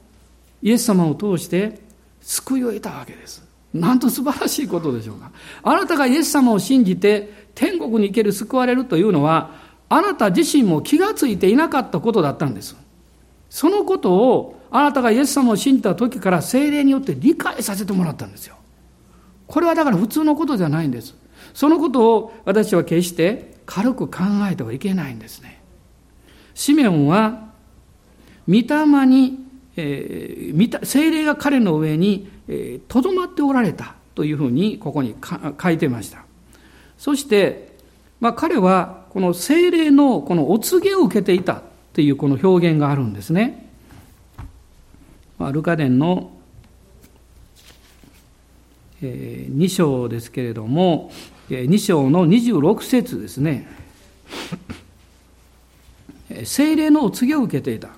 [0.63, 1.81] イエス様を通して
[2.21, 3.48] 救いを得たわけです。
[3.75, 5.31] なんと素晴らしいことでしょうか。
[5.63, 9.51] あなたがイエス様を信じて天国に行ける救われるというのは、
[9.89, 12.77] あなた自身も気がついていなかったことだったんです。
[13.51, 18.57] そのことを、あなたがイエス様を信じた時から精霊によって理解させてもらったんですよ。
[19.47, 21.15] これはだから普通のことじゃないんです。
[21.55, 25.63] そのことを私は決して軽く考えてはいけないんですね。
[26.55, 27.49] シメオンは、
[28.47, 29.39] 御霊に、
[29.77, 32.31] えー、精霊が彼の上に
[32.89, 35.15] とど、まっておられたというふうにここに
[35.63, 36.25] 書いてました。
[36.97, 37.77] そして、
[38.21, 43.69] まあ、彼はこの精霊のこのお告げを受けていたっていうこの表現があるんですね。
[45.39, 46.33] まあ、ルカ伝の
[49.01, 51.13] 2章ですけれども、
[51.49, 53.69] 2章の26節ですね。
[56.45, 57.89] 精霊のお告げを受けていた。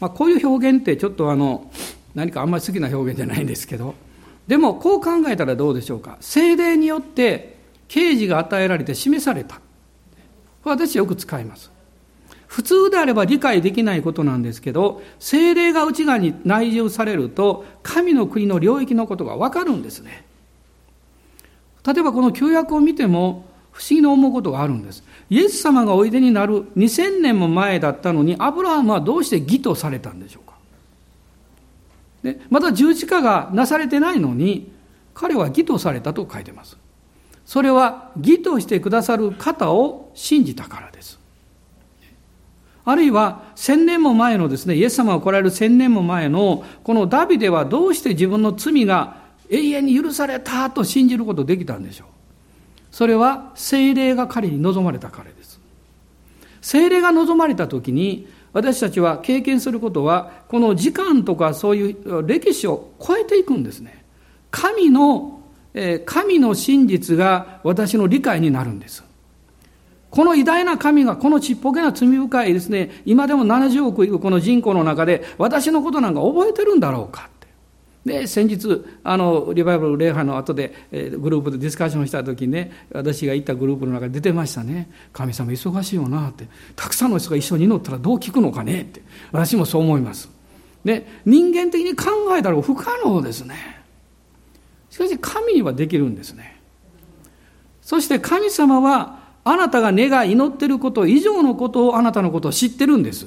[0.00, 1.70] まあ、こういう表現ってちょっとあの、
[2.14, 3.94] 何かあんまり好きな表現じゃないんですけど、
[4.46, 6.16] でもこう考えたらどうでしょうか。
[6.20, 9.60] 精霊によって啓示が与えられて示された。
[10.64, 11.70] 私よく使います。
[12.46, 20.24] 普通であれば理解できないことなんですけど、精霊が内側に内住されると、神の国の領域のことがわかるんですね。
[21.86, 25.04] 例えばこの旧約を見ても、不思議な思うことがあるんです。
[25.30, 30.57] イエス様がおいでになる2000年も前だったのに、アブラハムはどうして義とされたんでしょうか。
[32.32, 34.70] でまだ十字架がなされてないのに、
[35.14, 36.76] 彼は義とされたと書いてます。
[37.44, 41.18] それは義としてくださる方を信じたからです。
[42.84, 49.16] あるいは千年も前のですね、イエス様が来られる千年も前のこのダビデはどうして自分の罪が
[49.50, 52.08] 永遠に許されたと信じることできたんでしょう。
[52.90, 55.60] それは精霊が彼に望まれたからです。
[56.60, 64.04] 精霊が望まれた時に私たちは経験することはこの時間とかそういう歴史を超えていくんですね。
[64.50, 65.42] 神の、
[66.06, 69.04] 神の真実が私の理解になるんです。
[70.10, 77.28] この偉大な神がこのちっぽけな罪深いですね、今でも70億いくこの人口の中で私のことなんか覚えてるんだろうか。
[78.08, 84.90] で、先日、あの、リバイバル礼拝の後で、え、グループでディスカッションした時にね、私が行ったグループの中で出てましたね。
[85.12, 86.48] 神様忙しいよなって。
[86.74, 89.02] たくさんの人が一緒に祈ったらどう聞くのかねって。
[89.30, 90.30] 私もそう思います。
[90.84, 93.54] で、人間的に考えたら不可能ですね。
[94.90, 96.60] しかし神にはできるんですね。
[97.82, 103.26] そして神様はあなたが願い祈ってること以上のことをあなたのことを知ってるんです。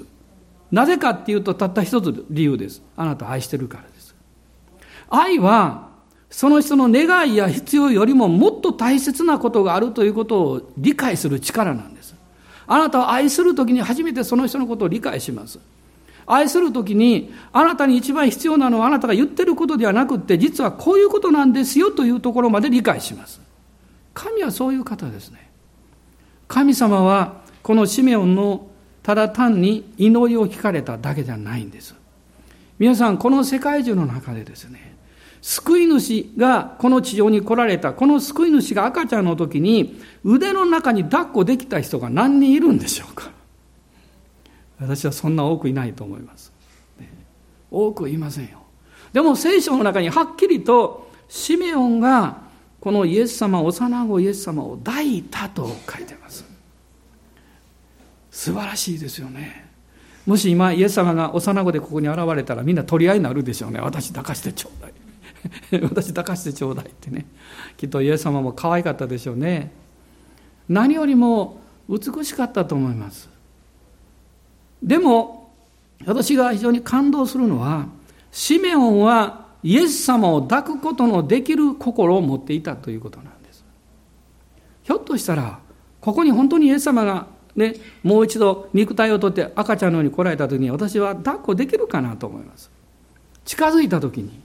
[0.72, 2.82] なぜかっていうとたった一つ理由です。
[2.96, 3.91] あなた愛してるから。
[5.12, 5.90] 愛は
[6.30, 12.16] その人の願いや必要よりももっと大切なことがあるということを理解する力なんです。
[12.66, 15.60] あなたは愛するときに初めてその人のことを理解します。
[16.26, 23.42] 愛するときにあなたに一番必要なのはあなたが言ってることではなくって実はこういうことなんですよというところまで理解します。
[24.14, 25.50] 神はそういう方ですね。
[26.48, 28.68] 神様はこのシメオンの
[29.04, 31.96] ただ単に祈りを聞かれただけじゃないんです。
[32.78, 34.91] 皆さん、この世界中の中でですね、
[35.42, 43.32] 救い主がこの地上に来られた、この救い主が赤ちゃんの時に腕の中に抱っこできた人が何人いるんでしょうか
[44.80, 46.52] 私はそんな多くいないと思います。
[47.72, 48.62] 多くいませんよ。
[49.14, 52.42] でも聖書の中にはっきりとシメオンが
[52.80, 56.44] このイエス様、幼子イエス様を抱いたと書いてます。
[58.32, 59.70] 素晴らしいですよね。
[60.26, 63.80] もし今、イエス様が幼子でここに現れたらみんな取り合いになるでしょうね。
[63.80, 65.01] 私抱かしてちょうだい。
[65.84, 67.26] 私抱かしてちょうだいってね。
[67.78, 69.72] きっとイエス様も可愛かったでしょうね。
[70.70, 73.30] 何よりも美しかったと思います。
[74.82, 75.52] でも、
[76.06, 77.88] 私が非常に感動するのは、
[78.32, 83.64] シメオンはイエス様を抱くことのできる心を持っていたということなんです。
[84.84, 85.60] ひょっとしたら、
[86.00, 92.72] ここに本当にイエス様がね、もう一度肉体をとって赤ちゃんのように来られた時に私は抱っこできるかなと思います。
[93.46, 94.40] 近づいた時に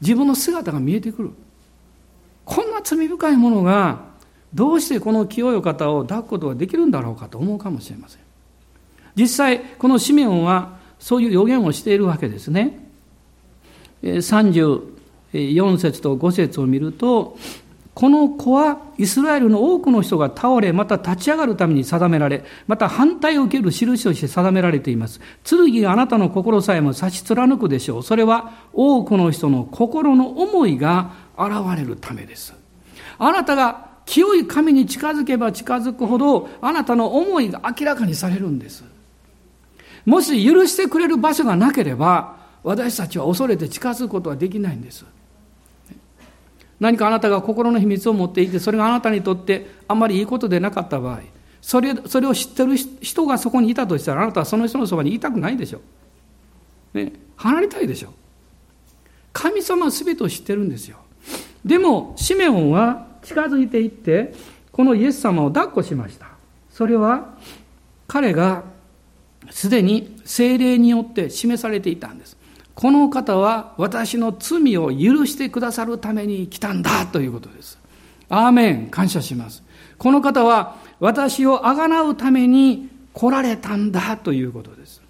[0.00, 1.30] 自分の姿が見えてくる。
[2.44, 4.00] こんな罪深いものが
[4.54, 8.22] どうしてこの清い方を抱くことができるんだろうかと思うかもしれません。
[9.14, 12.88] 実際、このシメオンはそういう予言をしているわけですね。
[14.02, 17.36] 34節と5節を見ると、
[17.98, 25.20] この子はイスラエルの多くの人が倒れ、また立ち上がるために定められ、また反対を受ける印として定められています。
[25.42, 28.02] 剣があなたの心さえも差し貫くでしょう。
[28.04, 32.54] それは多くの人の心の思いが現れるためです。
[33.18, 38.84] あなたが清い神に近づけば近づくほど、あなたの思いが明らかにされるんです。
[40.06, 45.04] もし許してくれる場所がなければ、私たちは恐れて近づくことはできないんです。
[46.80, 51.20] 何かあなたが心の秘密を持っていて、それがあなたにとってあんまりいいことでなかった場合、
[51.60, 55.80] それそれを知ってる人がそこにいたとしたら、あなたはその人のそばにいたくないでしょ
[56.94, 56.98] う。
[56.98, 58.12] ね、離れたいでしょう。
[59.32, 60.98] 神様は全てを知ってるんですよ。
[61.64, 64.34] でも、シメオンは近づいていって、
[64.72, 66.28] このイエス様を抱っこしました。
[66.70, 67.34] それは、
[68.06, 68.64] 彼が
[69.50, 72.36] すでに精霊によって示されていたんです。
[72.78, 77.76] この方は私の罪を許してくださるために来たんだということです。
[78.28, 78.86] アーメン。
[78.86, 79.64] 感謝します。
[79.98, 85.02] この方は私をあがなうために来られたんだということです。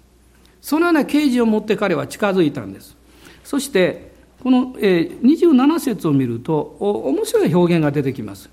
[0.63, 2.97] そのような啓示を持って彼は近づいたんです。
[3.43, 4.13] そして、
[4.43, 8.49] この27節を見ると面白い表現が出てきます。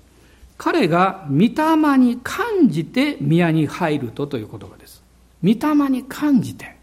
[0.59, 5.01] 彼が御霊に感じて宮に入るとという言葉です。
[5.43, 6.77] 御霊に感じて。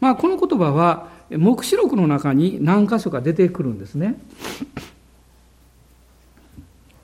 [0.00, 4.20] まあ、この言葉は黙示録の中に何箇所か出てくるんですね。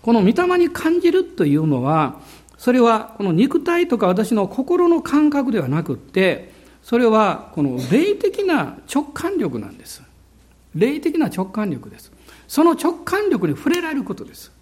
[0.02, 2.20] この御霊に感じるというのは、
[2.58, 6.52] それはこの肉体とか私の心の感覚ではなくって、
[6.82, 10.02] それはこの霊的な直感力なんです。
[10.74, 12.12] 霊的な直感力です。
[12.46, 14.52] その直感力に触れられることです。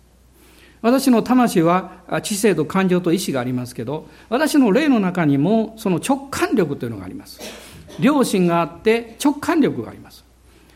[0.81, 1.93] 私の魂は
[2.23, 7.41] 知性と感情と意志がありますけど、私の霊の中にもその直感力というのがあります。
[8.01, 10.25] 良心があって直感力があります。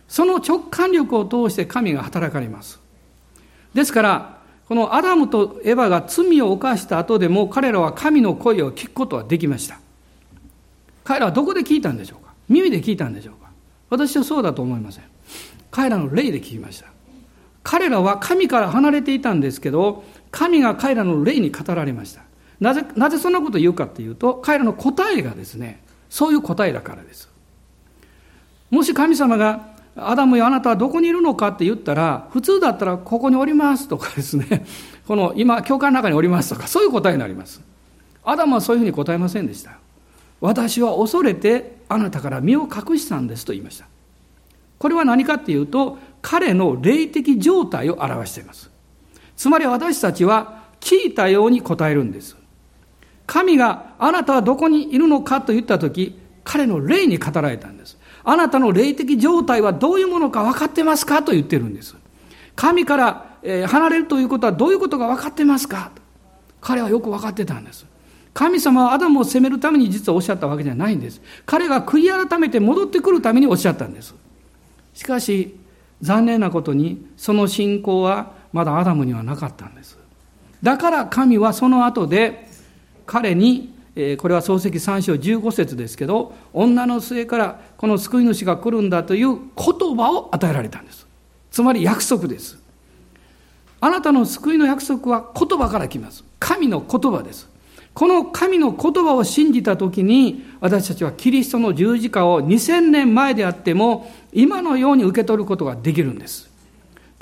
[0.08, 2.80] その直感力を通して神が働かれます。
[3.74, 9.80] ですから、このアダムとエヴァが罪を犯した後でも彼らは神の声を聞くことはできました。
[11.04, 12.32] 彼らはどこで聞いたんでしょうか？
[12.48, 13.50] 耳で聞いたんでしょうか？
[13.90, 15.04] 私はそうだと思いません。
[15.70, 16.88] 彼らの霊で聞きました。
[17.62, 22.22] 彼らは神から離れていたんですけど、神が彼らの霊に語られました。
[22.60, 27.28] なぜ、なぜそんなことを言うかっていうと、彼らの答えがですね、そういう答えだからです。
[28.70, 34.64] もし神様が、アダムよあなたはどこにいるのかって言ったら、普通だったらここにおりますとかですね、
[35.06, 37.60] この今、教会の中におりますとか、そういう答えになります。
[38.24, 39.78] アダムはそういうふうに答えませんでした。
[40.40, 43.86] 私は恐れてあなたから身を隠したんですと言いました。
[44.78, 48.70] これは何かっていうと、彼の霊的状態を表しています。
[49.36, 52.37] つまり私たちは聞いたように答えるんです。
[53.28, 57.98] 神があなたはどこにいるのかと言ったとき、彼の霊に語られたんです。
[58.24, 61.94] あなたの霊的状態はどういうものか分かってますかと言ってるんです。
[62.56, 65.92] 神から離れるということはどういうことが分かってますか？
[66.60, 67.86] 彼はよく分かってたんです。
[68.32, 71.20] 神様はアダムを責めるために実はおっしゃったわけじゃないんです。
[71.44, 74.14] 彼が悔い改めて戻ってくるためにおっしゃったんです。
[74.94, 75.54] しかし、
[76.00, 79.98] 残念なことに、その信仰はまだアダムにはなかったんです。
[80.62, 82.47] だから神はその後で、
[83.08, 91.06] 彼に、えこれは漱石3章15節ですけど、女の末からこの救い主が来るんだという言葉を与えられたんです。
[91.50, 92.58] つまり約束です。
[93.80, 96.22] あなたの救いの約束は言葉から来ます。
[96.38, 97.48] 神の言葉です。
[97.94, 106.50] この神の言葉を信じたときに、私たちはキリストの十字架を2000年前であっても、今のように受け取ることができるんです。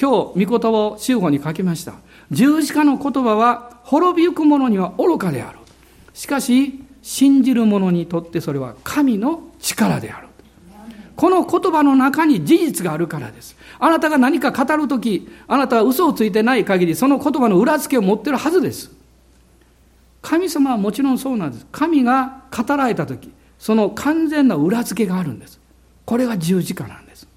[0.00, 1.94] 今日、御言葉を修法に書きました。
[2.32, 5.58] 十字架の言葉は、滅びゆく者には愚かである。
[6.16, 10.28] しかし、信じる者にとってそれは神の力である。
[11.14, 13.54] この言葉の中に事実があるからです。
[13.78, 18.90] あなたが何か語るとき、あなたは嘘をついてない限り、その言葉の裏付けを持ってるはずです。
[20.22, 21.66] 神様はもちろんそうなんです。
[21.70, 25.60] 神が語られた時、その完全な裏付けがあるんです。
[26.06, 27.28] これが十字架なんです。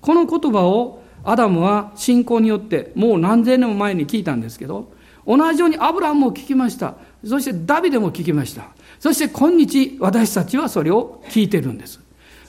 [0.00, 4.92] この言葉をアダムは信仰によってもう何千年も前に聞いたんですけど、
[5.26, 6.94] 同じようにアブラムも聞きました。
[7.26, 8.68] そしてダビデも聞きました。
[9.00, 12.00] そして今日私たちはそれを聞いてるんです。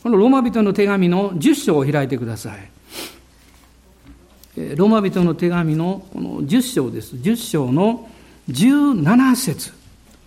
[0.03, 2.69] このローマ人の手紙の10章を開いてください。
[4.75, 7.15] ローマ人の手紙のこの10章です。
[7.15, 8.09] 10章の
[8.49, 9.73] 17節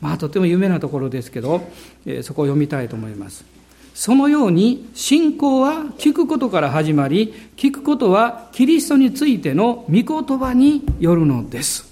[0.00, 1.62] まあとても有名なところですけど、
[2.22, 3.44] そこを読みたいと思います。
[3.94, 11.89] そのように信仰は聞くことから始まり、聞くことはキリストについての御言葉によるのです。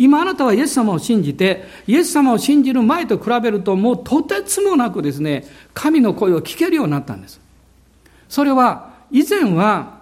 [0.00, 5.44] 今あなたはイエス様を信じて、イエス様を信じる前と比べるともうとてつもなくですね、
[5.74, 7.38] 神の声を聞けるようになったんです。
[8.26, 10.00] それは以前は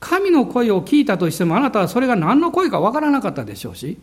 [0.00, 3.98] 神の声を聞いたとしてもあなたはそれが何の声かわからなかったでしょうし、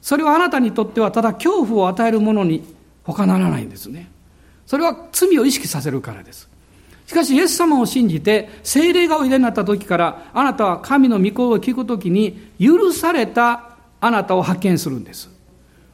[0.00, 2.62] それはあなたにとってはただ恐怖を与えるものに
[3.02, 4.10] 他ならないんですね。
[4.64, 6.48] それは罪を意識させるからです。
[7.08, 13.71] しかし、イエス様を信じて、精霊がおいでになった時から、あなたは神の御声を聞く時に、許された
[14.02, 15.30] あなたを発見するんです。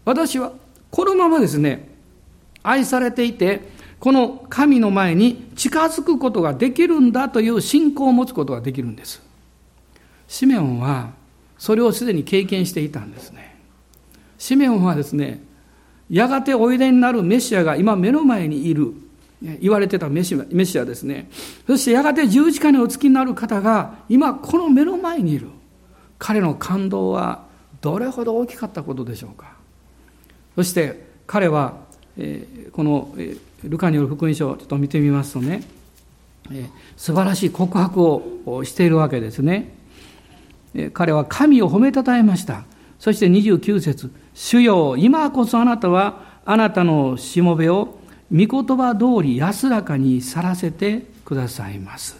[0.07, 0.53] 私は、
[0.91, 1.91] このままですね、
[2.63, 3.61] 愛されていて、
[4.01, 9.23] この神の前に近づくことができるんだという信仰を持つことができるんです。
[10.27, 11.11] シメオンは、
[11.59, 13.57] それをすでに経験していたんですね。
[14.39, 15.43] シメオンはですね、
[16.09, 18.95] やがておいでになるメシアが今目の前にいる。
[19.61, 21.29] 言われてたメシメシアですね。
[21.67, 25.49] そしてやがて十字架にお付きになる方が今この目の前にいる。
[26.19, 27.48] 彼の感動は
[27.81, 29.57] どれほど大きかったことでしょうか？
[30.57, 31.75] そして彼は、
[32.17, 35.63] え、この、え、ルカによる福音書をちょっと見てみますとね、
[36.51, 39.75] えー、素晴らしい告白をしているわけですね。
[40.75, 42.65] え、彼は神を褒めたたえました。
[42.99, 47.99] そして29節主よ、今こそあなたはあなたのしもべを
[48.33, 52.17] 御言葉通り安らかに去らせてくださいます。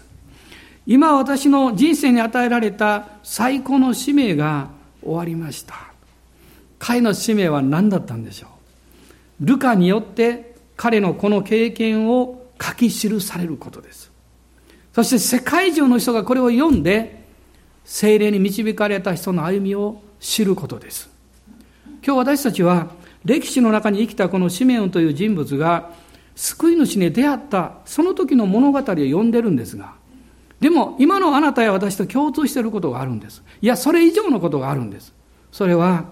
[0.87, 4.69] 今私の人生に与えられた最高の使命が
[5.01, 5.75] 終わりました。
[6.77, 8.47] 彼の使命は何だったんでしょ
[9.41, 9.45] う？
[9.45, 14.11] ルカによって彼のこの経験を書き記されることです。
[14.93, 17.23] そして世界中の人がこれを読んで、
[17.85, 21.09] 精霊に導かれた人の歩みを知ることです。
[22.05, 22.91] 今日私たちは
[23.25, 25.91] 歴史の中に生きたこのシメオンという人物が
[26.35, 29.93] 救い主に出会ったその時の物語を読んでるんですが、
[30.59, 33.43] でも今のあなたや私と共通していることがあるんです。
[33.61, 35.13] いや、それ以上のことがあるんです。
[35.51, 36.05] それは、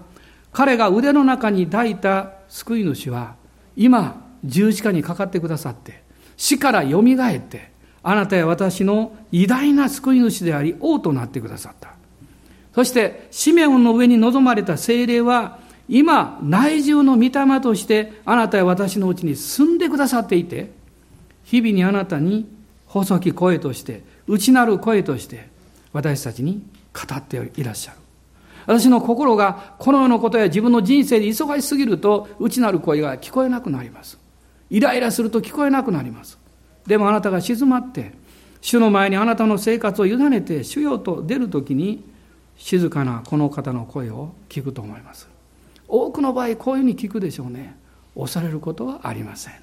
[0.52, 3.34] 彼が腕の中に抱いた救い主は、
[3.76, 6.02] 今、十字架にかかってくださって、
[6.36, 7.70] 死からよみがえって、
[8.02, 11.90] あなたや私の偉大な救い主であり、王となってくださった。
[12.74, 20.70] そして、シメオンの上に臨まれた精霊は、今、内住の御霊として、あなたや私のうちに住んでくださっていて、
[21.44, 22.46] 日々にあなたに
[22.86, 25.48] 細き声として、内なる声として、
[25.92, 26.62] 私たちに
[26.92, 27.98] 語っていらっしゃる。
[28.66, 34.18] 私の心がこの世のことや自分の人生で忙しすぎると内なる声が聞こえなくなります。
[34.68, 36.38] イライラすると聞こえなくなります。
[36.86, 38.12] でもあなたが静まって、
[38.60, 42.04] 主の前にあなたの生活を委ねて主よと出るときに
[42.56, 45.28] 静かなこの方の声を聞くと思います。
[45.86, 47.74] 多くの場合こういうふうに聞くでしょうね。
[48.14, 49.54] 押されることはありません。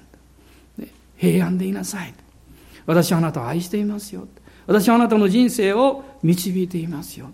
[1.16, 2.12] 平安でいなさい。
[2.86, 4.26] 私はあなたを愛していますよ。
[4.66, 7.30] 私はあなたの人生を導いていますよ。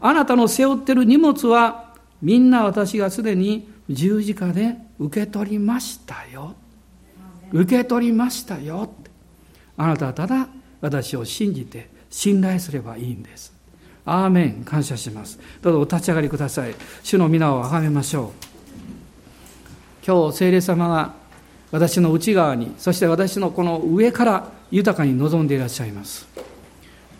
[0.00, 6.54] あなたの背負ってる荷物はみんな私がすでに十字架で受け取りましたよ。
[7.52, 8.90] 受け取りましたよ。
[9.76, 10.48] あなたはただ
[10.80, 13.52] 私を信じて信頼すればいいんです。
[14.04, 14.64] アーメン。
[14.64, 15.38] 感謝します。
[15.60, 16.74] どうぞお立ち上がりください。
[17.02, 20.06] 主の皆をあがめましょう。
[20.06, 21.14] 今日、聖霊様が
[21.72, 26.28] 私の内側に、そして私のこの上から豊かに望んでいらっしゃいます。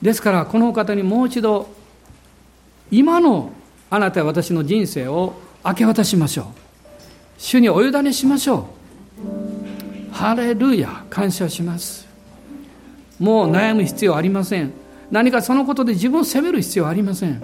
[0.02, 1.68] ですから、この方にもう一度
[2.90, 3.52] 今の
[3.90, 5.34] あなたや私の人生を
[5.64, 6.46] 明け渡しましょう。
[7.38, 8.68] 主にお委ねしましょ
[10.10, 10.14] う。
[10.14, 11.04] ハレルヤ。
[11.10, 12.06] 感謝します。
[13.18, 14.72] もう悩む必要ありません。
[15.10, 17.42] 何かそのことで自分を責める必要ありません。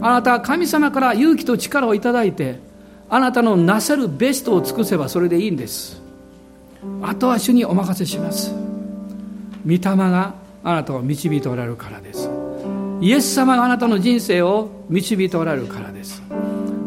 [0.00, 2.58] あなたは神様から勇気と力をいただいて
[3.08, 6.02] あなたのなせるベストを尽くせばそれでいいんです。
[7.02, 8.52] あとは主にお任せします。
[9.64, 10.34] 御霊が
[10.64, 12.28] あなたを導いておられるからです。
[13.00, 16.22] イエス様があなたの人生を導いておられるからです。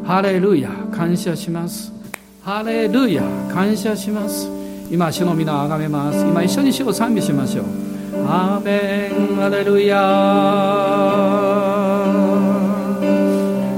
[0.04, 1.94] ハレルヤ感謝します。
[2.44, 3.22] ハレルヤ
[3.54, 4.50] 感謝します。
[4.90, 6.26] 今主の皆をあがめます。
[6.26, 7.66] 今一緒に主を賛美しましょう。
[8.26, 10.02] アーメンハレルヤ。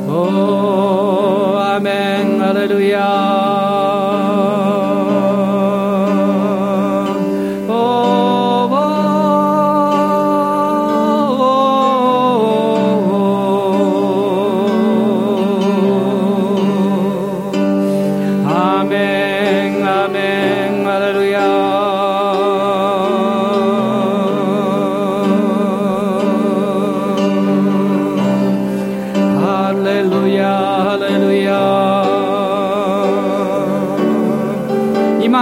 [0.08, 3.29] おーアーメンハレルヤ。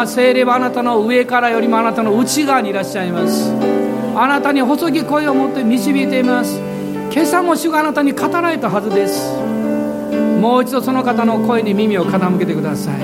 [0.05, 3.51] 聖霊はあなたの上からよりもあなたの内側にいらっしゃいます。
[4.15, 6.59] あなたに細き声を持って導いています。
[7.11, 9.33] 今朝も主があなたに語られたはずです。
[10.39, 12.95] もう一度その方の声に耳を傾けてください。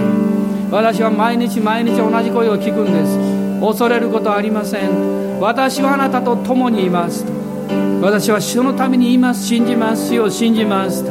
[0.69, 3.17] 私は毎日毎日同じ声を聞くんです。
[3.61, 5.39] 恐れることはありません。
[5.39, 7.25] 私はあなたと共にいます。
[8.01, 9.45] 私は主のために言います。
[9.45, 11.05] 信じます主を信じます。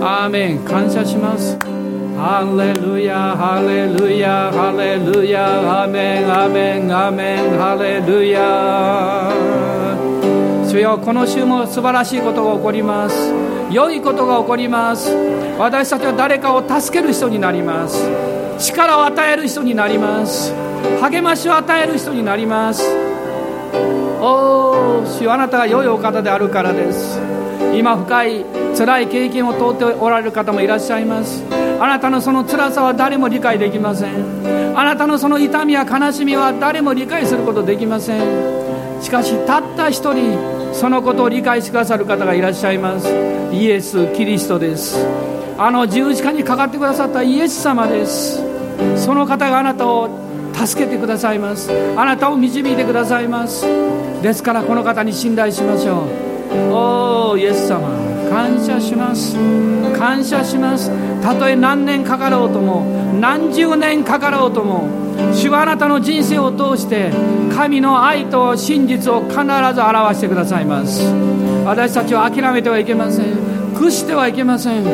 [0.00, 0.58] アーメン。
[0.60, 1.73] 感謝します。
[2.24, 9.30] ハレルヤ、ハレルヤ、ハレルヤ、アメン、アメン、アメン、ハレルヤ。
[10.66, 13.30] 主よ、この週も素晴らしいことが起こります。
[13.70, 15.14] 良いことが起こります。
[15.58, 18.08] 私たちは誰かを助ける人になります。
[18.58, 20.50] 力を与える人になります。
[21.02, 22.82] 励ましを与える人になります。
[24.18, 27.20] おお、主あなたが良いお方であるからです。
[27.74, 28.46] 今深い
[28.78, 31.44] 辛い経験を通っておられる方もいらっしゃいます
[31.84, 34.14] あなたのその辛さは誰も理解できません。
[34.74, 39.02] あなたのその痛みや悲しみは誰も理解することできません。
[39.02, 43.06] しかしたった一人そのことを理解してくださる方がいらっしゃいます。
[43.52, 45.06] イエス・キリストです。
[45.58, 48.42] あの十字架にかかってくださったイエス様です。
[48.96, 50.08] その方があなたを
[50.54, 51.70] 助けてくださいます。
[51.98, 53.66] あなたを導いてくださいます。
[54.22, 56.06] ですからこの方に信頼しましょ
[56.70, 56.72] う。
[56.72, 58.03] おおイエス様。
[58.30, 59.36] 感謝します。
[59.96, 60.90] 感謝します。
[61.22, 62.84] たとえ何年かかろうとも
[63.20, 64.88] 何十年かかろうとも
[65.32, 67.10] 主はあなたの人生を通して
[67.54, 71.12] 神の愛と真実を必ず表してくださいます。
[71.64, 73.26] 私たちは諦めてはいけません。
[73.74, 74.84] 屈してはいけません。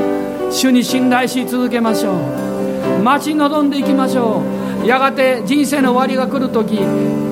[0.51, 3.03] 主に信頼し続けましょう。
[3.03, 4.43] 待ち望んでいきましょ
[4.85, 4.87] う。
[4.87, 6.81] やがて人生の終わりが来る時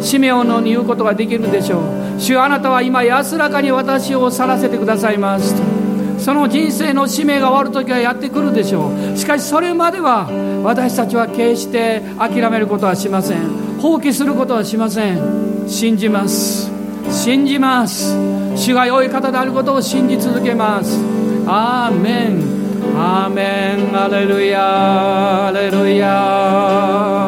[0.02, 2.20] シメオのに言うことができるでしょう。
[2.20, 5.77] 主あなたは今安らかに私を去らせてくださいます。
[6.18, 9.16] その人生の使命が終わる時はやってくるでしょう。
[9.16, 10.28] しかしそれまでは
[10.62, 13.78] 私たちは決して諦めることはしません。
[13.80, 15.68] 放棄することはしません。
[15.68, 16.70] 信じます。
[17.10, 18.14] 信じます。
[18.56, 20.98] 主が良い方であることを信じ続けます。
[21.46, 22.42] アーメン。
[22.96, 23.96] アーメン。
[23.96, 27.27] アレルヤアレルヤ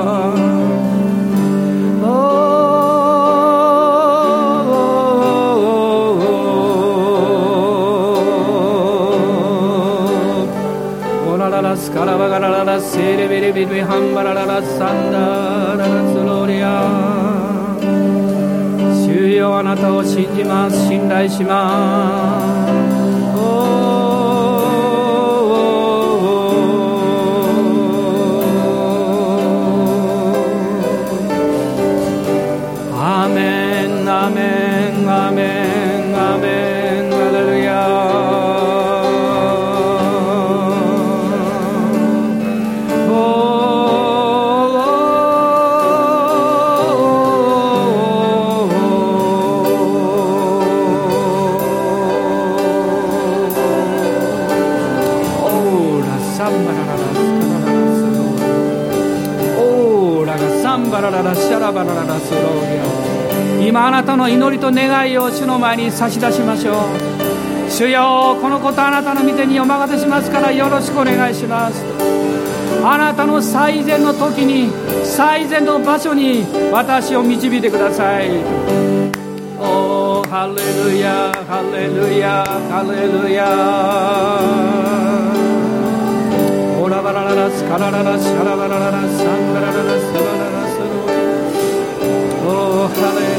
[19.80, 20.88] 方を信じます。
[20.88, 22.49] 信頼します。
[63.80, 66.76] 今あなたの祈りと願いを主の前に差し出しましょう。
[67.70, 71.82] 主よこのことあなたの御手にお任せしますからよろしくお願いします。
[72.84, 74.70] あなたの最善の時に
[75.02, 78.28] 最善の場所に私を導いてください。
[79.58, 83.48] おハレルヤハレルヤハレルヤ
[86.84, 90.60] オラバラララスカラララシャラバラララサンダラララサバララ
[92.52, 93.29] Oh, hallelujah.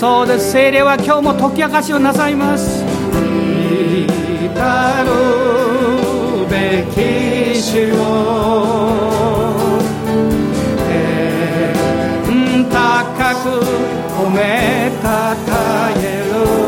[0.00, 0.52] そうです。
[0.52, 2.82] 精霊は今日も解き明かしをなさいます。
[2.82, 2.86] 至
[5.04, 5.10] る
[6.48, 7.98] べき主を。
[12.26, 13.50] 天高く
[14.16, 16.24] 褒めたたえ
[16.56, 16.59] る。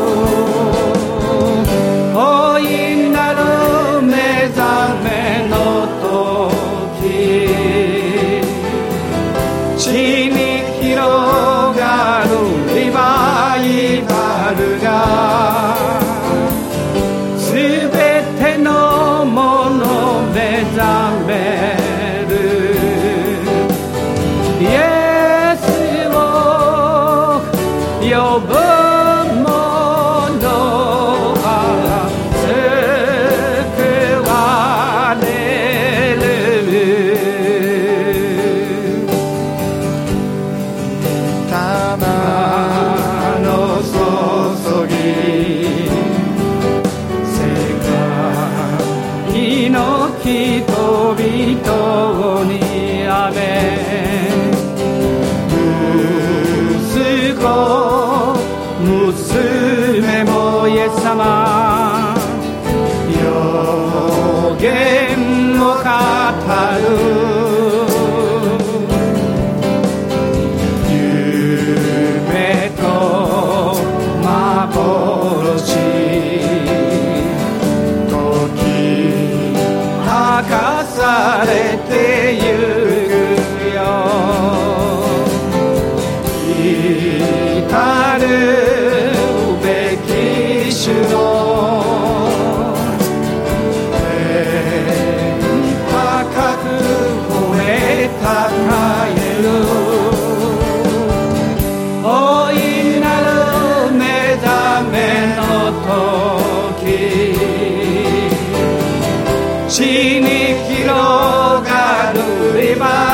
[109.93, 110.29] に
[110.73, 110.89] 広
[111.69, 113.12] がるリバー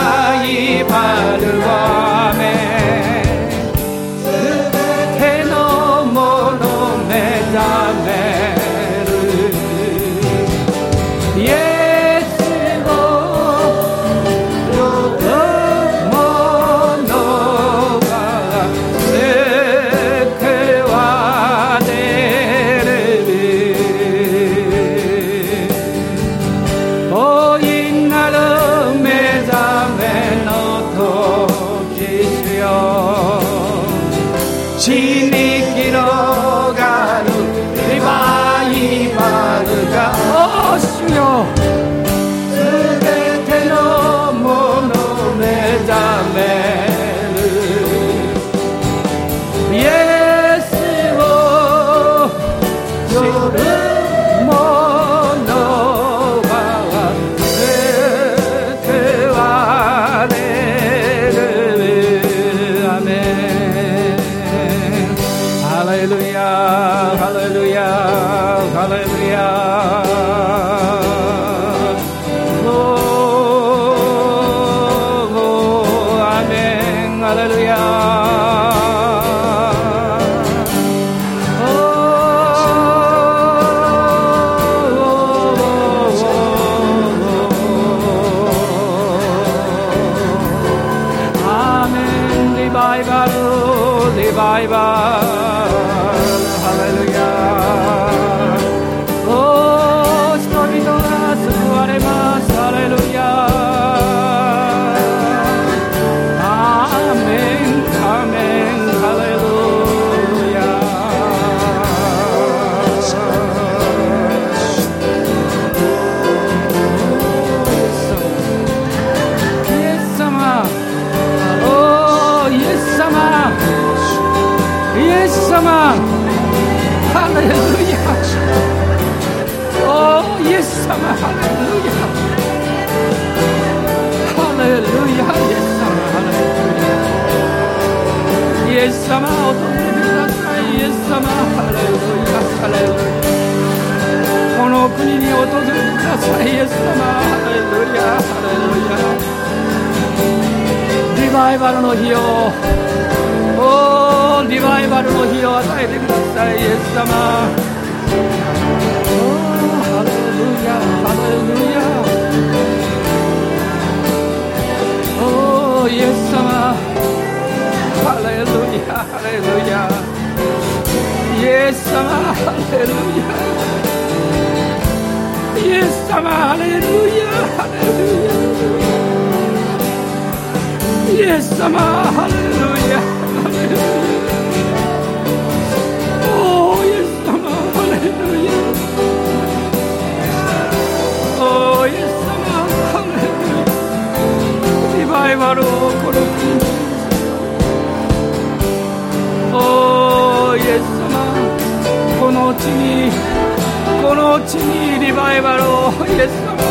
[204.29, 206.61] のにリバイバルをイエス様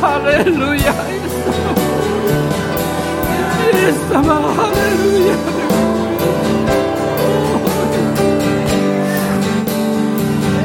[0.00, 0.50] ハレル
[0.80, 1.74] ヤイエス様
[3.76, 5.36] エス様ハレルヤ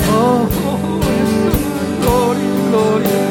[0.07, 1.59] おおイエス様
[2.01, 3.30] ローリーローリ